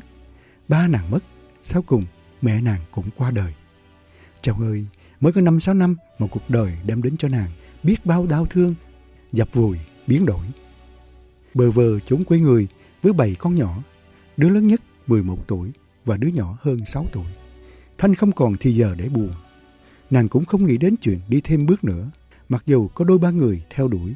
Ba 0.67 0.87
nàng 0.87 1.11
mất, 1.11 1.23
sau 1.61 1.81
cùng 1.81 2.05
mẹ 2.41 2.61
nàng 2.61 2.81
cũng 2.91 3.09
qua 3.17 3.31
đời. 3.31 3.53
Chào 4.41 4.55
ơi, 4.61 4.85
mới 5.19 5.33
có 5.33 5.41
năm 5.41 5.59
sáu 5.59 5.75
năm 5.75 5.95
mà 6.19 6.27
cuộc 6.27 6.49
đời 6.49 6.77
đem 6.85 7.01
đến 7.01 7.17
cho 7.17 7.27
nàng 7.27 7.49
biết 7.83 8.05
bao 8.05 8.25
đau 8.25 8.45
thương, 8.45 8.75
dập 9.31 9.49
vùi, 9.53 9.77
biến 10.07 10.25
đổi. 10.25 10.45
Bờ 11.53 11.71
vờ 11.71 11.99
trốn 11.99 12.23
quê 12.23 12.39
người 12.39 12.67
với 13.01 13.13
bảy 13.13 13.35
con 13.35 13.55
nhỏ, 13.55 13.83
đứa 14.37 14.49
lớn 14.49 14.67
nhất 14.67 14.81
11 15.07 15.47
tuổi 15.47 15.71
và 16.07 16.17
đứa 16.17 16.27
nhỏ 16.27 16.57
hơn 16.61 16.85
6 16.85 17.05
tuổi. 17.11 17.25
Thanh 17.97 18.15
không 18.15 18.31
còn 18.31 18.55
thì 18.59 18.75
giờ 18.75 18.95
để 18.97 19.09
buồn. 19.09 19.31
Nàng 20.09 20.27
cũng 20.27 20.45
không 20.45 20.65
nghĩ 20.65 20.77
đến 20.77 20.95
chuyện 21.01 21.19
đi 21.27 21.41
thêm 21.41 21.65
bước 21.65 21.83
nữa, 21.83 22.09
mặc 22.49 22.63
dù 22.65 22.87
có 22.87 23.05
đôi 23.05 23.17
ba 23.17 23.29
người 23.29 23.61
theo 23.69 23.87
đuổi. 23.87 24.13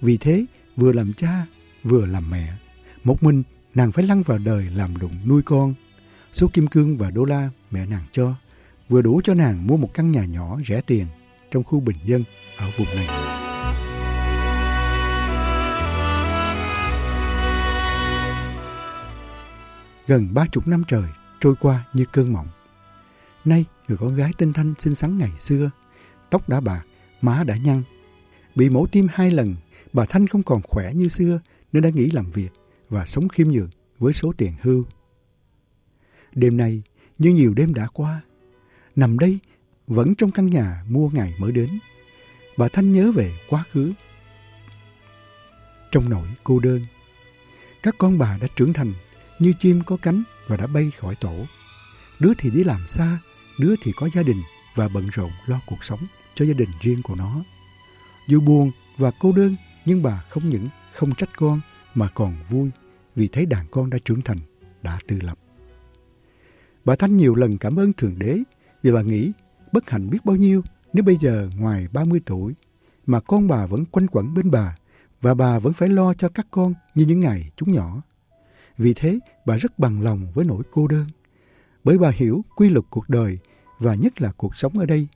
Vì 0.00 0.16
thế, 0.16 0.44
vừa 0.76 0.92
làm 0.92 1.12
cha, 1.12 1.46
vừa 1.84 2.06
làm 2.06 2.30
mẹ. 2.30 2.52
Một 3.04 3.22
mình, 3.22 3.42
nàng 3.74 3.92
phải 3.92 4.04
lăn 4.04 4.22
vào 4.22 4.38
đời 4.38 4.68
làm 4.74 4.94
lụng 5.00 5.14
nuôi 5.26 5.42
con. 5.42 5.74
Số 6.32 6.48
kim 6.52 6.66
cương 6.66 6.96
và 6.96 7.10
đô 7.10 7.24
la 7.24 7.50
mẹ 7.70 7.86
nàng 7.86 8.04
cho, 8.12 8.34
vừa 8.88 9.02
đủ 9.02 9.20
cho 9.24 9.34
nàng 9.34 9.66
mua 9.66 9.76
một 9.76 9.90
căn 9.94 10.12
nhà 10.12 10.24
nhỏ 10.24 10.58
rẻ 10.66 10.80
tiền 10.80 11.06
trong 11.50 11.64
khu 11.64 11.80
bình 11.80 11.96
dân 12.04 12.24
ở 12.58 12.70
vùng 12.76 12.88
này. 12.96 13.08
Gần 20.08 20.34
ba 20.34 20.46
chục 20.46 20.68
năm 20.68 20.82
trời 20.88 21.08
trôi 21.40 21.54
qua 21.60 21.84
như 21.92 22.04
cơn 22.12 22.32
mộng. 22.32 22.48
Nay, 23.44 23.64
người 23.88 23.98
con 23.98 24.16
gái 24.16 24.32
tinh 24.38 24.52
thanh 24.52 24.74
xinh 24.78 24.94
xắn 24.94 25.18
ngày 25.18 25.32
xưa, 25.38 25.70
tóc 26.30 26.48
đã 26.48 26.60
bạc, 26.60 26.82
má 27.20 27.44
đã 27.44 27.56
nhăn. 27.56 27.82
Bị 28.54 28.68
mổ 28.68 28.86
tim 28.86 29.08
hai 29.12 29.30
lần, 29.30 29.56
bà 29.92 30.04
Thanh 30.04 30.26
không 30.26 30.42
còn 30.42 30.62
khỏe 30.62 30.92
như 30.94 31.08
xưa 31.08 31.40
nên 31.72 31.82
đã 31.82 31.90
nghỉ 31.90 32.10
làm 32.10 32.30
việc 32.30 32.52
và 32.88 33.06
sống 33.06 33.28
khiêm 33.28 33.48
nhường 33.48 33.70
với 33.98 34.12
số 34.12 34.32
tiền 34.36 34.52
hưu. 34.62 34.84
Đêm 36.32 36.56
nay, 36.56 36.82
như 37.18 37.30
nhiều 37.30 37.54
đêm 37.54 37.74
đã 37.74 37.86
qua, 37.92 38.20
nằm 38.96 39.18
đây 39.18 39.38
vẫn 39.86 40.14
trong 40.14 40.30
căn 40.30 40.46
nhà 40.46 40.84
mua 40.88 41.08
ngày 41.08 41.34
mới 41.38 41.52
đến. 41.52 41.78
Bà 42.56 42.68
Thanh 42.68 42.92
nhớ 42.92 43.12
về 43.12 43.38
quá 43.48 43.64
khứ. 43.72 43.92
Trong 45.92 46.10
nỗi 46.10 46.28
cô 46.44 46.58
đơn, 46.58 46.86
các 47.82 47.94
con 47.98 48.18
bà 48.18 48.38
đã 48.38 48.46
trưởng 48.56 48.72
thành 48.72 48.92
như 49.38 49.52
chim 49.58 49.82
có 49.86 49.96
cánh 49.96 50.22
và 50.46 50.56
đã 50.56 50.66
bay 50.66 50.90
khỏi 50.98 51.14
tổ. 51.14 51.46
Đứa 52.20 52.32
thì 52.38 52.50
đi 52.50 52.64
làm 52.64 52.86
xa, 52.86 53.18
đứa 53.58 53.74
thì 53.82 53.92
có 53.96 54.08
gia 54.14 54.22
đình 54.22 54.42
và 54.74 54.88
bận 54.88 55.08
rộn 55.12 55.30
lo 55.46 55.60
cuộc 55.66 55.84
sống 55.84 56.00
cho 56.34 56.44
gia 56.44 56.54
đình 56.54 56.68
riêng 56.80 57.02
của 57.02 57.14
nó. 57.14 57.44
Dù 58.28 58.40
buồn 58.40 58.70
và 58.96 59.10
cô 59.20 59.32
đơn, 59.32 59.56
nhưng 59.84 60.02
bà 60.02 60.24
không 60.28 60.48
những 60.48 60.66
không 60.92 61.14
trách 61.14 61.30
con 61.36 61.60
mà 61.94 62.08
còn 62.14 62.34
vui 62.50 62.70
vì 63.16 63.28
thấy 63.28 63.46
đàn 63.46 63.66
con 63.70 63.90
đã 63.90 63.98
trưởng 64.04 64.20
thành, 64.20 64.38
đã 64.82 64.98
tự 65.08 65.20
lập. 65.20 65.38
Bà 66.84 66.96
Thanh 66.96 67.16
nhiều 67.16 67.34
lần 67.34 67.58
cảm 67.58 67.76
ơn 67.76 67.92
Thượng 67.92 68.18
Đế 68.18 68.38
vì 68.82 68.92
bà 68.92 69.02
nghĩ 69.02 69.32
bất 69.72 69.90
hạnh 69.90 70.10
biết 70.10 70.24
bao 70.24 70.36
nhiêu 70.36 70.62
nếu 70.92 71.04
bây 71.04 71.16
giờ 71.16 71.50
ngoài 71.56 71.88
30 71.92 72.20
tuổi 72.26 72.54
mà 73.06 73.20
con 73.20 73.48
bà 73.48 73.66
vẫn 73.66 73.84
quanh 73.84 74.06
quẩn 74.06 74.34
bên 74.34 74.50
bà 74.50 74.76
và 75.20 75.34
bà 75.34 75.58
vẫn 75.58 75.72
phải 75.72 75.88
lo 75.88 76.14
cho 76.14 76.28
các 76.28 76.46
con 76.50 76.74
như 76.94 77.04
những 77.04 77.20
ngày 77.20 77.50
chúng 77.56 77.72
nhỏ. 77.72 78.02
Vì 78.78 78.94
thế, 78.94 79.18
bà 79.46 79.56
rất 79.56 79.78
bằng 79.78 80.02
lòng 80.02 80.32
với 80.34 80.44
nỗi 80.44 80.62
cô 80.70 80.86
đơn. 80.86 81.06
Bởi 81.84 81.98
bà 81.98 82.10
hiểu 82.10 82.44
quy 82.56 82.68
luật 82.68 82.84
cuộc 82.90 83.08
đời 83.08 83.38
và 83.78 83.94
nhất 83.94 84.22
là 84.22 84.32
cuộc 84.36 84.56
sống 84.56 84.78
ở 84.78 84.86
đây. 84.86 85.08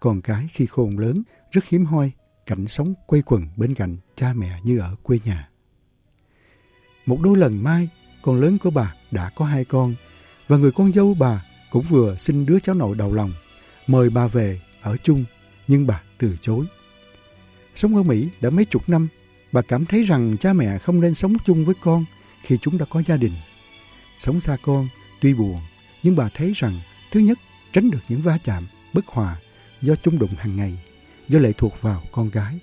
Còn 0.00 0.20
cái 0.20 0.48
khi 0.52 0.66
khôn 0.66 0.98
lớn 0.98 1.22
rất 1.50 1.64
hiếm 1.68 1.84
hoi, 1.84 2.12
cảnh 2.46 2.68
sống 2.68 2.94
quay 3.06 3.22
quần 3.22 3.46
bên 3.56 3.74
cạnh 3.74 3.96
cha 4.16 4.32
mẹ 4.36 4.60
như 4.64 4.78
ở 4.78 4.96
quê 5.02 5.18
nhà. 5.24 5.48
Một 7.06 7.18
đôi 7.22 7.36
lần 7.36 7.64
mai, 7.64 7.88
con 8.22 8.40
lớn 8.40 8.58
của 8.58 8.70
bà 8.70 8.94
đã 9.10 9.30
có 9.36 9.44
hai 9.44 9.64
con 9.64 9.94
và 10.48 10.56
người 10.56 10.72
con 10.72 10.92
dâu 10.92 11.14
bà 11.14 11.44
cũng 11.70 11.84
vừa 11.90 12.16
sinh 12.16 12.46
đứa 12.46 12.58
cháu 12.58 12.74
nội 12.74 12.96
đầu 12.96 13.12
lòng, 13.12 13.32
mời 13.86 14.10
bà 14.10 14.26
về 14.26 14.60
ở 14.82 14.96
chung, 14.96 15.24
nhưng 15.68 15.86
bà 15.86 16.02
từ 16.18 16.36
chối. 16.40 16.66
Sống 17.74 17.96
ở 17.96 18.02
Mỹ 18.02 18.28
đã 18.40 18.50
mấy 18.50 18.64
chục 18.64 18.88
năm, 18.88 19.08
bà 19.52 19.62
cảm 19.62 19.86
thấy 19.86 20.02
rằng 20.02 20.36
cha 20.40 20.52
mẹ 20.52 20.78
không 20.78 21.00
nên 21.00 21.14
sống 21.14 21.34
chung 21.46 21.64
với 21.64 21.74
con 21.80 22.04
khi 22.44 22.58
chúng 22.60 22.78
đã 22.78 22.84
có 22.90 23.02
gia 23.06 23.16
đình. 23.16 23.32
Sống 24.18 24.40
xa 24.40 24.56
con 24.62 24.88
tuy 25.20 25.34
buồn, 25.34 25.60
nhưng 26.02 26.16
bà 26.16 26.28
thấy 26.34 26.52
rằng 26.56 26.80
thứ 27.12 27.20
nhất 27.20 27.38
tránh 27.72 27.90
được 27.90 28.00
những 28.08 28.20
va 28.20 28.38
chạm, 28.44 28.66
bất 28.94 29.06
hòa 29.06 29.36
do 29.82 29.94
chung 30.02 30.18
đụng 30.18 30.34
hàng 30.36 30.56
ngày, 30.56 30.78
do 31.28 31.38
lệ 31.38 31.52
thuộc 31.52 31.72
vào 31.80 32.02
con 32.12 32.30
gái. 32.30 32.58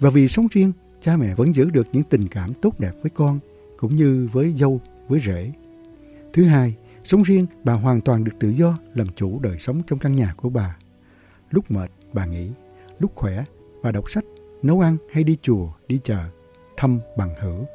Và 0.00 0.10
vì 0.10 0.28
sống 0.28 0.46
riêng, 0.50 0.72
cha 1.02 1.16
mẹ 1.16 1.34
vẫn 1.34 1.54
giữ 1.54 1.70
được 1.70 1.88
những 1.92 2.02
tình 2.02 2.26
cảm 2.26 2.54
tốt 2.54 2.80
đẹp 2.80 2.92
với 3.02 3.10
con, 3.10 3.38
cũng 3.76 3.96
như 3.96 4.28
với 4.32 4.52
dâu, 4.52 4.80
với 5.08 5.20
rể. 5.20 5.52
Thứ 6.32 6.44
hai, 6.44 6.74
sống 7.04 7.22
riêng, 7.22 7.46
bà 7.64 7.72
hoàn 7.72 8.00
toàn 8.00 8.24
được 8.24 8.32
tự 8.40 8.48
do 8.48 8.78
làm 8.94 9.08
chủ 9.16 9.38
đời 9.38 9.58
sống 9.58 9.82
trong 9.86 9.98
căn 9.98 10.16
nhà 10.16 10.34
của 10.36 10.48
bà. 10.48 10.76
Lúc 11.50 11.70
mệt, 11.70 11.90
bà 12.12 12.26
nghỉ. 12.26 12.50
Lúc 12.98 13.12
khỏe, 13.14 13.44
bà 13.82 13.92
đọc 13.92 14.10
sách, 14.10 14.24
nấu 14.62 14.80
ăn 14.80 14.96
hay 15.12 15.24
đi 15.24 15.36
chùa, 15.42 15.72
đi 15.88 16.00
chợ, 16.04 16.24
thăm 16.76 17.00
bằng 17.16 17.34
hữu. 17.40 17.66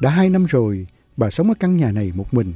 Đã 0.00 0.10
hai 0.10 0.30
năm 0.30 0.44
rồi, 0.44 0.86
bà 1.16 1.30
sống 1.30 1.48
ở 1.48 1.54
căn 1.60 1.76
nhà 1.76 1.92
này 1.92 2.12
một 2.14 2.34
mình. 2.34 2.54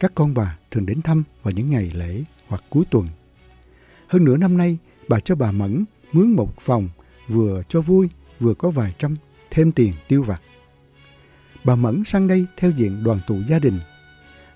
Các 0.00 0.12
con 0.14 0.34
bà 0.34 0.58
thường 0.70 0.86
đến 0.86 1.02
thăm 1.02 1.24
vào 1.42 1.52
những 1.52 1.70
ngày 1.70 1.90
lễ 1.94 2.24
hoặc 2.46 2.64
cuối 2.70 2.84
tuần. 2.90 3.08
Hơn 4.08 4.24
nửa 4.24 4.36
năm 4.36 4.56
nay, 4.56 4.78
bà 5.08 5.20
cho 5.20 5.34
bà 5.34 5.52
Mẫn 5.52 5.84
mướn 6.12 6.30
một 6.30 6.60
phòng 6.60 6.88
vừa 7.28 7.62
cho 7.68 7.80
vui 7.80 8.10
vừa 8.40 8.54
có 8.54 8.70
vài 8.70 8.94
trăm 8.98 9.16
thêm 9.50 9.72
tiền 9.72 9.92
tiêu 10.08 10.22
vặt. 10.22 10.42
Bà 11.64 11.76
Mẫn 11.76 12.04
sang 12.04 12.28
đây 12.28 12.46
theo 12.56 12.70
diện 12.70 13.04
đoàn 13.04 13.20
tụ 13.26 13.36
gia 13.46 13.58
đình. 13.58 13.80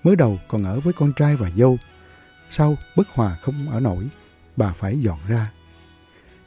Mới 0.03 0.15
đầu 0.15 0.39
còn 0.47 0.63
ở 0.63 0.79
với 0.79 0.93
con 0.93 1.13
trai 1.13 1.35
và 1.35 1.51
dâu. 1.55 1.77
Sau 2.49 2.77
bất 2.95 3.07
hòa 3.09 3.37
không 3.41 3.71
ở 3.71 3.79
nổi, 3.79 4.07
bà 4.57 4.73
phải 4.73 4.99
dọn 4.99 5.19
ra. 5.27 5.51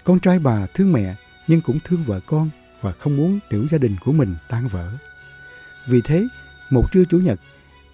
Con 0.05 0.21
trai 0.21 0.39
bà 0.39 0.67
thương 0.67 0.93
mẹ 0.93 1.15
nhưng 1.49 1.61
cũng 1.61 1.79
thương 1.85 2.05
vợ 2.05 2.21
con 2.27 2.51
và 2.81 2.93
không 2.93 3.17
muốn 3.17 3.39
tiểu 3.51 3.67
gia 3.71 3.79
đình 3.79 3.97
của 4.01 4.13
mình 4.13 4.37
tan 4.49 4.69
vỡ. 4.69 4.93
Vì 5.89 6.01
thế, 6.01 6.29
một 6.71 6.93
trưa 6.93 7.05
Chủ 7.05 7.19
nhật, 7.19 7.41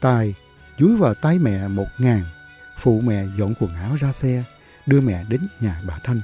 Tài 0.00 0.34
dúi 0.78 0.96
vào 0.96 1.14
tay 1.14 1.38
mẹ 1.38 1.68
một 1.68 1.86
ngàn, 1.98 2.22
phụ 2.78 3.00
mẹ 3.00 3.24
dọn 3.38 3.54
quần 3.60 3.74
áo 3.74 3.94
ra 3.94 4.12
xe, 4.12 4.44
đưa 4.86 5.00
mẹ 5.00 5.24
đến 5.28 5.40
nhà 5.60 5.82
bà 5.86 5.98
Thanh. 6.04 6.20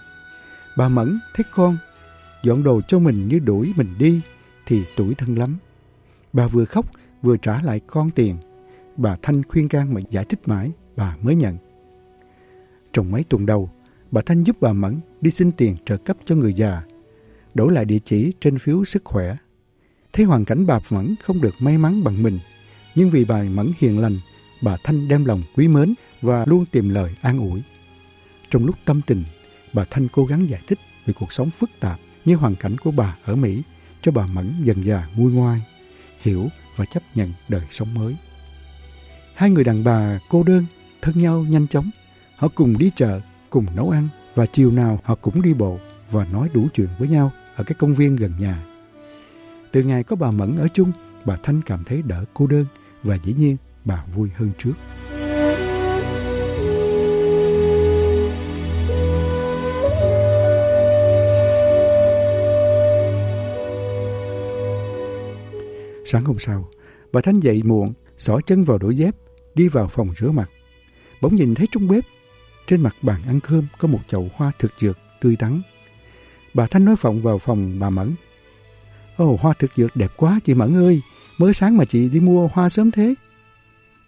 Bà 0.76 0.88
Mẫn 0.88 1.20
thấy 1.34 1.44
con 1.50 1.76
dọn 2.42 2.62
đồ 2.62 2.80
cho 2.88 2.98
mình 2.98 3.28
như 3.28 3.38
đuổi 3.38 3.72
mình 3.76 3.94
đi 3.98 4.20
thì 4.66 4.84
tuổi 4.96 5.14
thân 5.14 5.38
lắm. 5.38 5.56
Bà 6.32 6.46
vừa 6.46 6.64
khóc 6.64 6.86
vừa 7.22 7.36
trả 7.36 7.62
lại 7.62 7.80
con 7.86 8.10
tiền. 8.10 8.36
Bà 8.96 9.16
Thanh 9.22 9.42
khuyên 9.42 9.68
can 9.68 9.94
mà 9.94 10.00
giải 10.10 10.24
thích 10.24 10.48
mãi, 10.48 10.72
bà 10.96 11.16
mới 11.22 11.34
nhận. 11.34 11.56
Trong 12.92 13.10
mấy 13.10 13.24
tuần 13.24 13.46
đầu, 13.46 13.70
bà 14.10 14.20
Thanh 14.26 14.44
giúp 14.44 14.56
bà 14.60 14.72
Mẫn 14.72 15.00
đi 15.20 15.30
xin 15.30 15.52
tiền 15.52 15.76
trợ 15.84 15.96
cấp 15.96 16.16
cho 16.24 16.34
người 16.34 16.52
già, 16.52 16.82
đổi 17.54 17.72
lại 17.72 17.84
địa 17.84 17.98
chỉ 18.04 18.32
trên 18.40 18.58
phiếu 18.58 18.84
sức 18.84 19.04
khỏe 19.04 19.36
Thấy 20.12 20.26
hoàn 20.26 20.44
cảnh 20.44 20.66
bà 20.66 20.80
Mẫn 20.90 21.14
không 21.24 21.40
được 21.40 21.54
may 21.58 21.78
mắn 21.78 22.04
bằng 22.04 22.22
mình, 22.22 22.38
nhưng 22.94 23.10
vì 23.10 23.24
bà 23.24 23.42
Mẫn 23.42 23.72
hiền 23.78 23.98
lành, 23.98 24.18
bà 24.62 24.76
Thanh 24.84 25.08
đem 25.08 25.24
lòng 25.24 25.42
quý 25.56 25.68
mến 25.68 25.94
và 26.22 26.44
luôn 26.46 26.66
tìm 26.66 26.88
lời 26.88 27.14
an 27.20 27.38
ủi. 27.38 27.62
Trong 28.50 28.66
lúc 28.66 28.76
tâm 28.84 29.00
tình, 29.06 29.24
bà 29.72 29.84
Thanh 29.90 30.08
cố 30.08 30.24
gắng 30.24 30.48
giải 30.48 30.60
thích 30.66 30.78
về 31.06 31.14
cuộc 31.20 31.32
sống 31.32 31.50
phức 31.50 31.70
tạp 31.80 32.00
như 32.24 32.36
hoàn 32.36 32.56
cảnh 32.56 32.78
của 32.78 32.90
bà 32.90 33.16
ở 33.24 33.36
Mỹ 33.36 33.62
cho 34.02 34.12
bà 34.12 34.26
Mẫn 34.26 34.52
dần 34.62 34.84
dà 34.84 35.08
nguôi 35.16 35.32
ngoai, 35.32 35.60
hiểu 36.20 36.48
và 36.76 36.84
chấp 36.84 37.02
nhận 37.14 37.32
đời 37.48 37.62
sống 37.70 37.94
mới. 37.94 38.16
Hai 39.34 39.50
người 39.50 39.64
đàn 39.64 39.84
bà 39.84 40.18
cô 40.28 40.42
đơn, 40.42 40.64
thân 41.02 41.22
nhau 41.22 41.42
nhanh 41.48 41.66
chóng. 41.68 41.90
Họ 42.36 42.48
cùng 42.54 42.78
đi 42.78 42.90
chợ, 42.94 43.20
cùng 43.50 43.66
nấu 43.76 43.90
ăn 43.90 44.08
và 44.34 44.46
chiều 44.46 44.70
nào 44.70 45.00
họ 45.04 45.14
cũng 45.14 45.42
đi 45.42 45.54
bộ 45.54 45.78
và 46.10 46.24
nói 46.24 46.48
đủ 46.52 46.68
chuyện 46.74 46.88
với 46.98 47.08
nhau 47.08 47.32
ở 47.54 47.64
cái 47.64 47.74
công 47.78 47.94
viên 47.94 48.16
gần 48.16 48.32
nhà. 48.38 48.58
Từ 49.72 49.82
ngày 49.82 50.02
có 50.02 50.16
bà 50.16 50.30
Mẫn 50.30 50.56
ở 50.56 50.68
chung, 50.74 50.92
bà 51.24 51.36
Thanh 51.42 51.60
cảm 51.66 51.84
thấy 51.84 52.02
đỡ 52.02 52.24
cô 52.34 52.46
đơn 52.46 52.66
và 53.02 53.18
dĩ 53.24 53.34
nhiên 53.38 53.56
bà 53.84 54.04
vui 54.16 54.30
hơn 54.36 54.50
trước. 54.58 54.72
Sáng 66.04 66.24
hôm 66.24 66.38
sau, 66.38 66.68
bà 67.12 67.20
Thanh 67.20 67.40
dậy 67.40 67.62
muộn, 67.64 67.92
xỏ 68.18 68.40
chân 68.46 68.64
vào 68.64 68.78
đũi 68.78 68.96
dép, 68.96 69.14
đi 69.54 69.68
vào 69.68 69.88
phòng 69.88 70.08
rửa 70.16 70.30
mặt. 70.30 70.50
Bỗng 71.20 71.36
nhìn 71.36 71.54
thấy 71.54 71.66
trong 71.70 71.88
bếp, 71.88 72.04
trên 72.66 72.80
mặt 72.80 72.96
bàn 73.02 73.20
ăn 73.26 73.40
cơm 73.40 73.66
có 73.78 73.88
một 73.88 74.00
chậu 74.08 74.28
hoa 74.34 74.52
thực 74.58 74.72
dược 74.76 74.98
tươi 75.20 75.36
tắn. 75.36 75.62
Bà 76.54 76.66
Thanh 76.66 76.84
nói 76.84 76.94
vọng 77.00 77.22
vào 77.22 77.38
phòng 77.38 77.78
bà 77.80 77.90
Mẫn 77.90 78.14
Ồ, 79.16 79.38
hoa 79.40 79.54
thực 79.58 79.70
dược 79.76 79.96
đẹp 79.96 80.12
quá 80.16 80.40
chị 80.44 80.54
Mẫn 80.54 80.76
ơi, 80.76 81.00
mới 81.38 81.54
sáng 81.54 81.76
mà 81.76 81.84
chị 81.84 82.08
đi 82.08 82.20
mua 82.20 82.48
hoa 82.52 82.68
sớm 82.68 82.90
thế. 82.90 83.14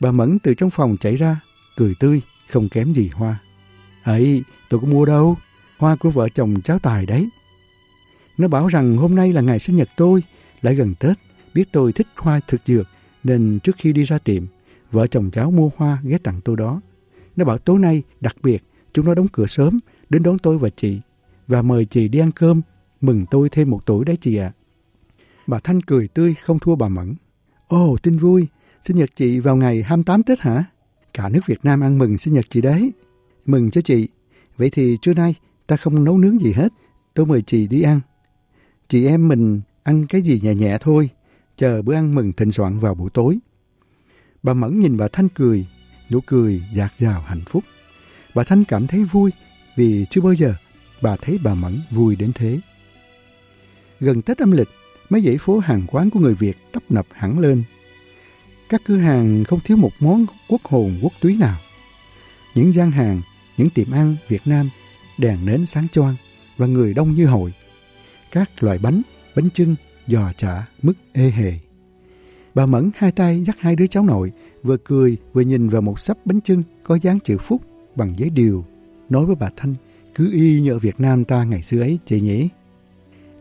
Bà 0.01 0.13
Mẫn 0.13 0.39
từ 0.39 0.55
trong 0.55 0.71
phòng 0.71 0.97
chạy 1.01 1.17
ra, 1.17 1.41
cười 1.77 1.95
tươi, 2.01 2.21
không 2.51 2.69
kém 2.69 2.93
gì 2.93 3.11
hoa. 3.15 3.39
Ấy, 4.05 4.43
tôi 4.69 4.81
có 4.81 4.87
mua 4.87 5.05
đâu, 5.05 5.37
hoa 5.79 5.97
của 5.97 6.11
vợ 6.11 6.29
chồng 6.29 6.55
cháu 6.65 6.79
Tài 6.79 7.07
đấy. 7.07 7.29
Nó 8.39 8.49
bảo 8.49 8.67
rằng 8.67 8.97
hôm 8.97 9.15
nay 9.15 9.33
là 9.33 9.41
ngày 9.41 9.59
sinh 9.59 9.77
nhật 9.77 9.89
tôi, 9.97 10.23
lại 10.63 10.75
gần 10.75 10.95
Tết, 10.95 11.19
biết 11.55 11.69
tôi 11.73 11.93
thích 11.93 12.07
hoa 12.17 12.41
thực 12.47 12.61
dược, 12.65 12.87
nên 13.25 13.59
trước 13.63 13.77
khi 13.79 13.93
đi 13.93 14.05
ra 14.05 14.19
tiệm, 14.19 14.47
vợ 14.93 15.07
chồng 15.07 15.31
cháu 15.31 15.51
mua 15.51 15.71
hoa 15.77 15.99
ghé 16.03 16.19
tặng 16.19 16.41
tôi 16.45 16.57
đó. 16.57 16.81
Nó 17.37 17.45
bảo 17.45 17.59
tối 17.59 17.79
nay, 17.79 18.03
đặc 18.21 18.37
biệt, 18.43 18.65
chúng 18.93 19.07
nó 19.07 19.15
đóng 19.15 19.29
cửa 19.33 19.47
sớm, 19.47 19.79
đến 20.11 20.23
đón 20.23 20.39
tôi 20.39 20.59
và 20.59 20.69
chị, 20.77 21.01
và 21.49 21.63
mời 21.63 21.85
chị 21.85 22.09
đi 22.09 22.19
ăn 22.19 22.31
cơm, 22.31 22.63
mừng 23.01 23.25
tôi 23.31 23.49
thêm 23.49 23.71
một 23.71 23.81
tuổi 23.87 24.05
đấy 24.05 24.17
chị 24.21 24.37
ạ. 24.37 24.53
Bà 25.47 25.61
Thanh 25.65 25.81
cười 25.81 26.09
tươi 26.09 26.35
không 26.35 26.59
thua 26.59 26.75
bà 26.75 26.89
Mẫn. 26.89 27.15
Ồ, 27.69 27.97
tin 28.03 28.19
vui, 28.19 28.47
sinh 28.83 28.97
nhật 28.97 29.11
chị 29.17 29.41
vào 29.41 29.57
ngày 29.57 29.83
28 29.83 30.23
Tết 30.23 30.41
hả? 30.41 30.65
Cả 31.15 31.29
nước 31.29 31.41
Việt 31.47 31.59
Nam 31.63 31.81
ăn 31.81 31.99
mừng 31.99 32.19
sinh 32.19 32.35
nhật 32.35 32.45
chị 32.51 32.61
đấy. 32.61 32.93
Mừng 33.47 33.71
cho 33.71 33.81
chị. 33.81 34.09
Vậy 34.57 34.71
thì 34.71 34.97
trưa 35.03 35.15
nay 35.15 35.35
ta 35.67 35.77
không 35.77 36.05
nấu 36.05 36.19
nướng 36.19 36.39
gì 36.39 36.53
hết. 36.53 36.73
Tôi 37.15 37.27
mời 37.27 37.43
chị 37.43 37.67
đi 37.67 37.83
ăn. 37.83 38.01
Chị 38.89 39.07
em 39.07 39.29
mình 39.29 39.61
ăn 39.83 40.07
cái 40.07 40.21
gì 40.21 40.41
nhẹ 40.43 40.55
nhẹ 40.55 40.79
thôi. 40.81 41.09
Chờ 41.57 41.83
bữa 41.83 41.95
ăn 41.95 42.15
mừng 42.15 42.33
thịnh 42.33 42.51
soạn 42.51 42.79
vào 42.79 42.95
buổi 42.95 43.11
tối. 43.11 43.39
Bà 44.43 44.55
Mẫn 44.55 44.81
nhìn 44.81 44.97
bà 44.97 45.09
Thanh 45.09 45.29
cười, 45.29 45.67
nụ 46.11 46.21
cười 46.27 46.63
dạt 46.75 46.93
dào 46.99 47.21
hạnh 47.21 47.43
phúc. 47.47 47.65
Bà 48.35 48.45
Thanh 48.45 48.65
cảm 48.65 48.87
thấy 48.87 49.05
vui 49.05 49.31
vì 49.77 50.07
chưa 50.11 50.21
bao 50.21 50.35
giờ 50.35 50.55
bà 51.03 51.17
thấy 51.17 51.39
bà 51.45 51.55
Mẫn 51.55 51.81
vui 51.91 52.17
đến 52.17 52.33
thế. 52.35 52.61
Gần 54.01 54.23
Tết 54.23 54.39
âm 54.39 54.51
lịch, 54.51 54.69
mấy 55.11 55.21
dãy 55.21 55.39
phố 55.39 55.59
hàng 55.59 55.83
quán 55.87 56.11
của 56.11 56.21
người 56.21 56.35
Việt 56.35 56.57
tấp 56.73 56.83
nập 56.89 57.07
hẳn 57.13 57.39
lên. 57.39 57.63
Các 58.69 58.83
cửa 58.85 58.97
hàng 58.97 59.45
không 59.45 59.61
thiếu 59.65 59.77
một 59.77 59.93
món 60.01 60.27
quốc 60.49 60.65
hồn 60.65 60.99
quốc 61.03 61.13
túy 61.21 61.37
nào. 61.37 61.59
Những 62.55 62.73
gian 62.73 62.91
hàng, 62.91 63.23
những 63.57 63.71
tiệm 63.71 63.91
ăn 63.91 64.17
Việt 64.29 64.43
Nam 64.45 64.71
đèn 65.19 65.47
nến 65.47 65.67
sáng 65.67 65.89
choang 65.89 66.15
và 66.57 66.67
người 66.67 66.95
đông 66.95 67.15
như 67.15 67.27
hội. 67.27 67.53
Các 68.33 68.63
loại 68.63 68.79
bánh, 68.79 69.03
bánh 69.37 69.51
trưng 69.51 69.75
giò 70.07 70.33
chả, 70.37 70.67
mứt 70.83 70.97
ê 71.13 71.31
hề. 71.31 71.53
Bà 72.55 72.67
Mẫn 72.67 72.91
hai 72.97 73.13
tay 73.13 73.45
dắt 73.45 73.57
hai 73.61 73.77
đứa 73.77 73.87
cháu 73.87 74.05
nội, 74.05 74.33
vừa 74.63 74.77
cười 74.77 75.17
vừa 75.33 75.41
nhìn 75.41 75.69
vào 75.69 75.83
một 75.83 76.01
sắp 76.01 76.19
bánh 76.25 76.41
trưng 76.41 76.63
có 76.83 76.99
dáng 77.03 77.21
chữ 77.21 77.39
phúc 77.39 77.63
bằng 77.97 78.19
giấy 78.19 78.31
điều, 78.31 78.65
nói 79.09 79.27
với 79.27 79.37
bà 79.37 79.49
Thanh, 79.57 79.75
cứ 80.15 80.33
y 80.33 80.61
như 80.61 80.73
ở 80.73 80.79
Việt 80.79 81.01
Nam 81.01 81.25
ta 81.25 81.45
ngày 81.45 81.63
xưa 81.63 81.81
ấy 81.81 81.99
chị 82.07 82.21
nhỉ. 82.21 82.49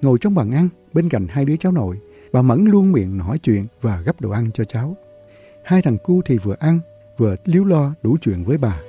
Ngồi 0.01 0.17
trong 0.22 0.36
bàn 0.36 0.51
ăn, 0.51 0.70
bên 0.93 1.10
cạnh 1.10 1.27
hai 1.29 1.46
đứa 1.46 1.55
cháu 1.55 1.72
nội, 1.72 2.00
bà 2.31 2.41
Mẫn 2.41 2.65
luôn 2.65 2.91
miệng 2.91 3.17
nói 3.17 3.39
chuyện 3.43 3.67
và 3.81 4.01
gấp 4.01 4.22
đồ 4.22 4.29
ăn 4.29 4.51
cho 4.53 4.63
cháu. 4.63 4.98
Hai 5.65 5.81
thằng 5.81 5.98
cu 6.03 6.22
thì 6.25 6.38
vừa 6.38 6.55
ăn, 6.60 6.79
vừa 7.17 7.36
liếu 7.46 7.63
lo 7.63 7.93
đủ 8.03 8.17
chuyện 8.22 8.43
với 8.43 8.58
bà. 8.58 8.81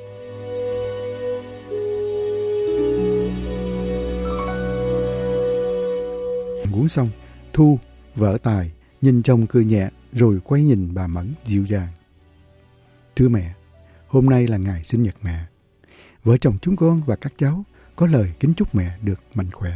Uống 6.72 6.88
xong, 6.88 7.10
Thu, 7.52 7.78
vợ 8.14 8.38
Tài, 8.42 8.72
nhìn 9.02 9.22
chồng 9.22 9.46
cười 9.46 9.64
nhẹ 9.64 9.90
rồi 10.12 10.40
quay 10.44 10.62
nhìn 10.62 10.94
bà 10.94 11.06
Mẫn 11.06 11.34
dịu 11.44 11.64
dàng. 11.64 11.88
Thưa 13.16 13.28
mẹ, 13.28 13.54
hôm 14.06 14.26
nay 14.26 14.46
là 14.46 14.56
ngày 14.56 14.84
sinh 14.84 15.02
nhật 15.02 15.14
mẹ. 15.22 15.44
Vợ 16.24 16.36
chồng 16.36 16.58
chúng 16.62 16.76
con 16.76 17.00
và 17.06 17.16
các 17.16 17.32
cháu 17.38 17.64
có 17.96 18.06
lời 18.06 18.32
kính 18.40 18.54
chúc 18.54 18.74
mẹ 18.74 18.98
được 19.02 19.20
mạnh 19.34 19.50
khỏe, 19.52 19.72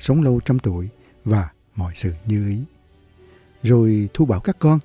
sống 0.00 0.22
lâu 0.22 0.40
trăm 0.44 0.58
tuổi 0.58 0.88
và 1.24 1.48
mọi 1.76 1.92
sự 1.94 2.12
như 2.26 2.48
ý. 2.48 2.64
Rồi 3.62 4.08
Thu 4.14 4.24
bảo 4.24 4.40
các 4.40 4.56
con, 4.58 4.78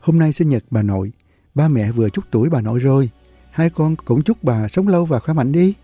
hôm 0.00 0.18
nay 0.18 0.32
sinh 0.32 0.48
nhật 0.48 0.64
bà 0.70 0.82
nội, 0.82 1.12
ba 1.54 1.68
mẹ 1.68 1.92
vừa 1.92 2.10
chúc 2.10 2.24
tuổi 2.30 2.48
bà 2.48 2.60
nội 2.60 2.78
rồi, 2.78 3.10
hai 3.50 3.70
con 3.70 3.96
cũng 3.96 4.22
chúc 4.22 4.44
bà 4.44 4.68
sống 4.68 4.88
lâu 4.88 5.04
và 5.04 5.18
khỏe 5.18 5.34
mạnh 5.34 5.52
đi. 5.52 5.74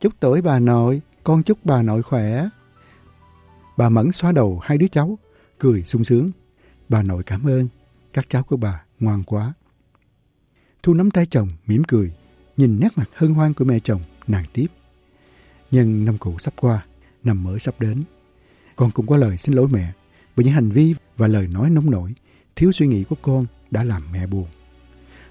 Chúc 0.00 0.12
tuổi 0.20 0.42
bà 0.42 0.58
nội, 0.58 1.00
con 1.24 1.42
chúc 1.42 1.58
bà 1.64 1.82
nội 1.82 2.02
khỏe. 2.02 2.48
Bà 3.76 3.88
Mẫn 3.88 4.12
xóa 4.12 4.32
đầu 4.32 4.60
hai 4.62 4.78
đứa 4.78 4.88
cháu, 4.88 5.18
cười 5.58 5.82
sung 5.82 6.04
sướng. 6.04 6.30
Bà 6.88 7.02
nội 7.02 7.22
cảm 7.22 7.44
ơn, 7.46 7.68
các 8.12 8.26
cháu 8.28 8.42
của 8.42 8.56
bà 8.56 8.84
ngoan 9.00 9.22
quá. 9.22 9.52
Thu 10.82 10.94
nắm 10.94 11.10
tay 11.10 11.26
chồng, 11.26 11.48
mỉm 11.66 11.84
cười, 11.84 12.12
nhìn 12.56 12.80
nét 12.80 12.88
mặt 12.96 13.10
hân 13.14 13.34
hoan 13.34 13.54
của 13.54 13.64
mẹ 13.64 13.78
chồng, 13.78 14.02
nàng 14.26 14.44
tiếp. 14.52 14.66
Nhưng 15.70 16.04
năm 16.04 16.18
cũ 16.18 16.36
sắp 16.38 16.54
qua, 16.56 16.84
năm 17.26 17.44
mới 17.44 17.60
sắp 17.60 17.80
đến. 17.80 18.02
Con 18.76 18.90
cũng 18.90 19.06
có 19.06 19.16
lời 19.16 19.38
xin 19.38 19.54
lỗi 19.54 19.68
mẹ 19.70 19.92
bởi 20.36 20.44
những 20.44 20.54
hành 20.54 20.70
vi 20.70 20.94
và 21.16 21.26
lời 21.26 21.46
nói 21.46 21.70
nóng 21.70 21.90
nổi, 21.90 22.14
thiếu 22.56 22.72
suy 22.72 22.86
nghĩ 22.86 23.04
của 23.04 23.16
con 23.22 23.46
đã 23.70 23.84
làm 23.84 24.12
mẹ 24.12 24.26
buồn. 24.26 24.46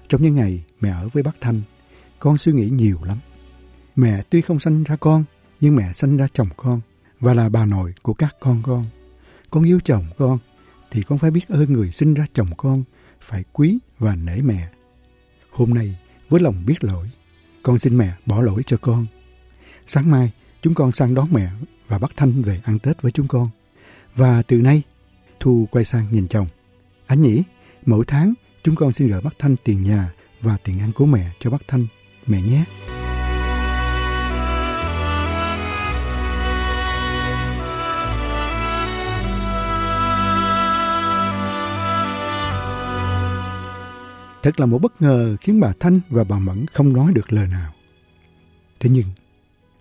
Trong 0.08 0.22
những 0.22 0.34
ngày 0.34 0.64
mẹ 0.80 0.90
ở 0.90 1.08
với 1.08 1.22
bác 1.22 1.40
Thanh, 1.40 1.62
con 2.18 2.38
suy 2.38 2.52
nghĩ 2.52 2.70
nhiều 2.70 2.98
lắm. 3.04 3.18
Mẹ 3.96 4.22
tuy 4.30 4.40
không 4.40 4.60
sanh 4.60 4.84
ra 4.84 4.96
con, 4.96 5.24
nhưng 5.60 5.76
mẹ 5.76 5.92
sanh 5.92 6.16
ra 6.16 6.28
chồng 6.32 6.48
con 6.56 6.80
và 7.20 7.34
là 7.34 7.48
bà 7.48 7.66
nội 7.66 7.94
của 8.02 8.14
các 8.14 8.36
con 8.40 8.62
con. 8.62 8.84
Con 9.50 9.64
yêu 9.64 9.78
chồng 9.84 10.04
con 10.18 10.38
thì 10.90 11.02
con 11.02 11.18
phải 11.18 11.30
biết 11.30 11.48
ơn 11.48 11.72
người 11.72 11.92
sinh 11.92 12.14
ra 12.14 12.26
chồng 12.34 12.48
con, 12.56 12.84
phải 13.20 13.44
quý 13.52 13.78
và 13.98 14.16
nể 14.16 14.40
mẹ. 14.42 14.68
Hôm 15.50 15.74
nay, 15.74 15.98
với 16.28 16.40
lòng 16.40 16.66
biết 16.66 16.84
lỗi, 16.84 17.10
con 17.62 17.78
xin 17.78 17.98
mẹ 17.98 18.14
bỏ 18.26 18.42
lỗi 18.42 18.62
cho 18.66 18.76
con. 18.76 19.06
Sáng 19.86 20.10
mai, 20.10 20.32
chúng 20.62 20.74
con 20.74 20.92
sang 20.92 21.14
đón 21.14 21.28
mẹ 21.32 21.50
và 21.88 21.98
bắt 21.98 22.10
Thanh 22.16 22.42
về 22.42 22.60
ăn 22.64 22.78
Tết 22.78 23.02
với 23.02 23.12
chúng 23.12 23.28
con. 23.28 23.48
Và 24.14 24.42
từ 24.42 24.56
nay, 24.56 24.82
Thu 25.40 25.68
quay 25.70 25.84
sang 25.84 26.06
nhìn 26.10 26.28
chồng. 26.28 26.46
Anh 27.06 27.22
nhỉ, 27.22 27.42
mỗi 27.86 28.04
tháng 28.06 28.34
chúng 28.62 28.76
con 28.76 28.92
xin 28.92 29.08
gửi 29.08 29.20
bác 29.20 29.38
Thanh 29.38 29.56
tiền 29.64 29.82
nhà 29.82 30.12
và 30.40 30.56
tiền 30.64 30.78
ăn 30.78 30.92
của 30.92 31.06
mẹ 31.06 31.30
cho 31.38 31.50
bác 31.50 31.68
Thanh. 31.68 31.86
Mẹ 32.26 32.42
nhé. 32.42 32.64
Thật 44.42 44.60
là 44.60 44.66
một 44.66 44.78
bất 44.78 45.02
ngờ 45.02 45.36
khiến 45.40 45.60
bà 45.60 45.72
Thanh 45.80 46.00
và 46.08 46.24
bà 46.24 46.38
Mẫn 46.38 46.66
không 46.66 46.92
nói 46.92 47.12
được 47.12 47.32
lời 47.32 47.48
nào. 47.48 47.72
Thế 48.80 48.90
nhưng, 48.90 49.06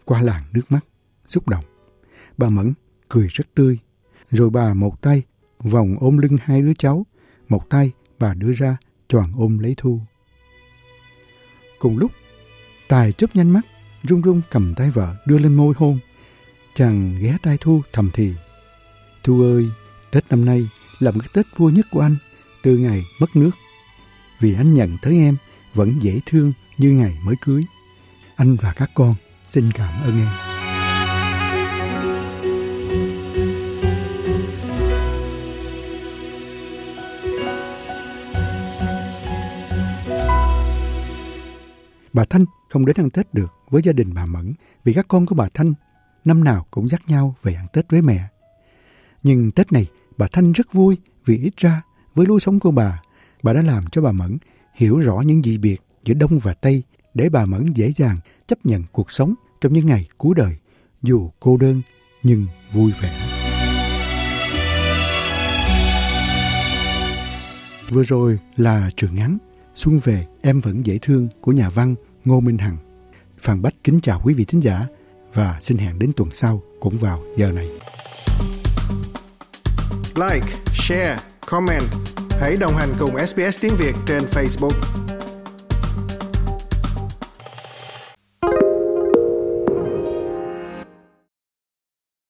qua 0.05 0.21
làn 0.21 0.43
nước 0.53 0.71
mắt, 0.71 0.79
xúc 1.27 1.47
động, 1.47 1.63
bà 2.37 2.49
Mẫn 2.49 2.73
cười 3.09 3.27
rất 3.27 3.55
tươi. 3.55 3.77
Rồi 4.31 4.49
bà 4.49 4.73
một 4.73 5.01
tay 5.01 5.23
vòng 5.59 5.95
ôm 5.99 6.17
lưng 6.17 6.37
hai 6.43 6.61
đứa 6.61 6.73
cháu, 6.73 7.05
một 7.49 7.69
tay 7.69 7.91
bà 8.19 8.33
đưa 8.33 8.53
ra 8.53 8.77
choàng 9.09 9.33
ôm 9.37 9.59
lấy 9.59 9.73
Thu. 9.77 10.01
Cùng 11.79 11.97
lúc, 11.97 12.11
Tài 12.87 13.11
chớp 13.11 13.35
nhanh 13.35 13.49
mắt, 13.49 13.61
run 14.03 14.21
run 14.21 14.41
cầm 14.51 14.73
tay 14.75 14.89
vợ 14.89 15.15
đưa 15.25 15.37
lên 15.37 15.53
môi 15.55 15.73
hôn. 15.77 15.99
Chàng 16.75 17.17
ghé 17.21 17.37
tay 17.41 17.57
Thu 17.61 17.81
thầm 17.93 18.09
thì. 18.13 18.33
Thu 19.23 19.41
ơi, 19.41 19.65
Tết 20.11 20.23
năm 20.29 20.45
nay 20.45 20.69
là 20.99 21.11
một 21.11 21.19
cái 21.19 21.29
Tết 21.33 21.45
vui 21.57 21.71
nhất 21.73 21.85
của 21.91 21.99
anh, 22.01 22.15
từ 22.63 22.77
ngày 22.77 23.05
mất 23.19 23.35
nước 23.35 23.51
vì 24.39 24.53
anh 24.53 24.73
nhận 24.73 24.97
thấy 25.01 25.17
em 25.17 25.37
vẫn 25.73 25.99
dễ 26.01 26.19
thương 26.25 26.53
như 26.77 26.89
ngày 26.89 27.17
mới 27.23 27.35
cưới. 27.41 27.65
Anh 28.35 28.55
và 28.55 28.73
các 28.73 28.91
con 28.93 29.15
xin 29.47 29.71
cảm 29.71 30.03
ơn 30.03 30.19
em. 30.19 30.54
Bà 42.15 42.23
Thanh 42.29 42.45
không 42.69 42.85
đến 42.85 42.95
ăn 42.99 43.09
Tết 43.09 43.33
được 43.33 43.53
với 43.69 43.81
gia 43.81 43.93
đình 43.93 44.13
bà 44.13 44.25
Mẫn 44.25 44.53
vì 44.83 44.93
các 44.93 45.05
con 45.07 45.25
của 45.25 45.35
bà 45.35 45.47
Thanh 45.53 45.73
năm 46.25 46.43
nào 46.43 46.65
cũng 46.71 46.89
dắt 46.89 47.01
nhau 47.07 47.35
về 47.43 47.53
ăn 47.53 47.65
Tết 47.73 47.89
với 47.89 48.01
mẹ. 48.01 48.19
Nhưng 49.23 49.51
Tết 49.51 49.71
này 49.71 49.87
bà 50.17 50.27
Thanh 50.31 50.51
rất 50.51 50.73
vui 50.73 50.97
vì 51.25 51.37
ít 51.37 51.57
ra 51.57 51.81
với 52.15 52.27
lối 52.27 52.39
sống 52.39 52.59
của 52.59 52.71
bà 52.71 53.01
bà 53.43 53.53
đã 53.53 53.61
làm 53.61 53.87
cho 53.91 54.01
bà 54.01 54.11
Mẫn 54.11 54.37
hiểu 54.75 54.99
rõ 54.99 55.21
những 55.25 55.43
dị 55.43 55.57
biệt 55.57 55.81
giữa 56.03 56.13
Đông 56.13 56.39
và 56.39 56.53
Tây 56.53 56.83
để 57.13 57.29
bà 57.29 57.45
Mẫn 57.45 57.65
dễ 57.65 57.91
dàng 57.91 58.17
chấp 58.47 58.65
nhận 58.65 58.83
cuộc 58.91 59.11
sống 59.11 59.33
trong 59.61 59.73
những 59.73 59.85
ngày 59.85 60.07
cuối 60.17 60.35
đời, 60.35 60.55
dù 61.01 61.31
cô 61.39 61.57
đơn 61.57 61.81
nhưng 62.23 62.47
vui 62.73 62.91
vẻ. 63.01 63.31
Vừa 67.89 68.03
rồi 68.03 68.39
là 68.55 68.89
trường 68.95 69.15
ngắn 69.15 69.37
Xuân 69.75 69.99
về 69.99 70.25
em 70.41 70.61
vẫn 70.61 70.85
dễ 70.85 70.97
thương 71.01 71.27
của 71.41 71.51
nhà 71.51 71.69
văn 71.69 71.95
Ngô 72.25 72.39
Minh 72.39 72.57
Hằng. 72.57 72.77
Phan 73.37 73.61
Bách 73.61 73.73
kính 73.83 73.99
chào 74.01 74.21
quý 74.23 74.33
vị 74.33 74.45
thính 74.45 74.63
giả 74.63 74.87
và 75.33 75.57
xin 75.61 75.77
hẹn 75.77 75.99
đến 75.99 76.11
tuần 76.15 76.29
sau 76.33 76.61
cũng 76.79 76.97
vào 76.97 77.23
giờ 77.37 77.51
này. 77.51 77.69
Like, 80.15 80.47
share 80.73 81.19
comment. 81.45 81.83
Hãy 82.29 82.55
đồng 82.59 82.75
hành 82.75 82.89
cùng 82.99 83.27
SBS 83.27 83.61
tiếng 83.61 83.75
Việt 83.77 83.93
trên 84.07 84.23
Facebook. 84.23 85.04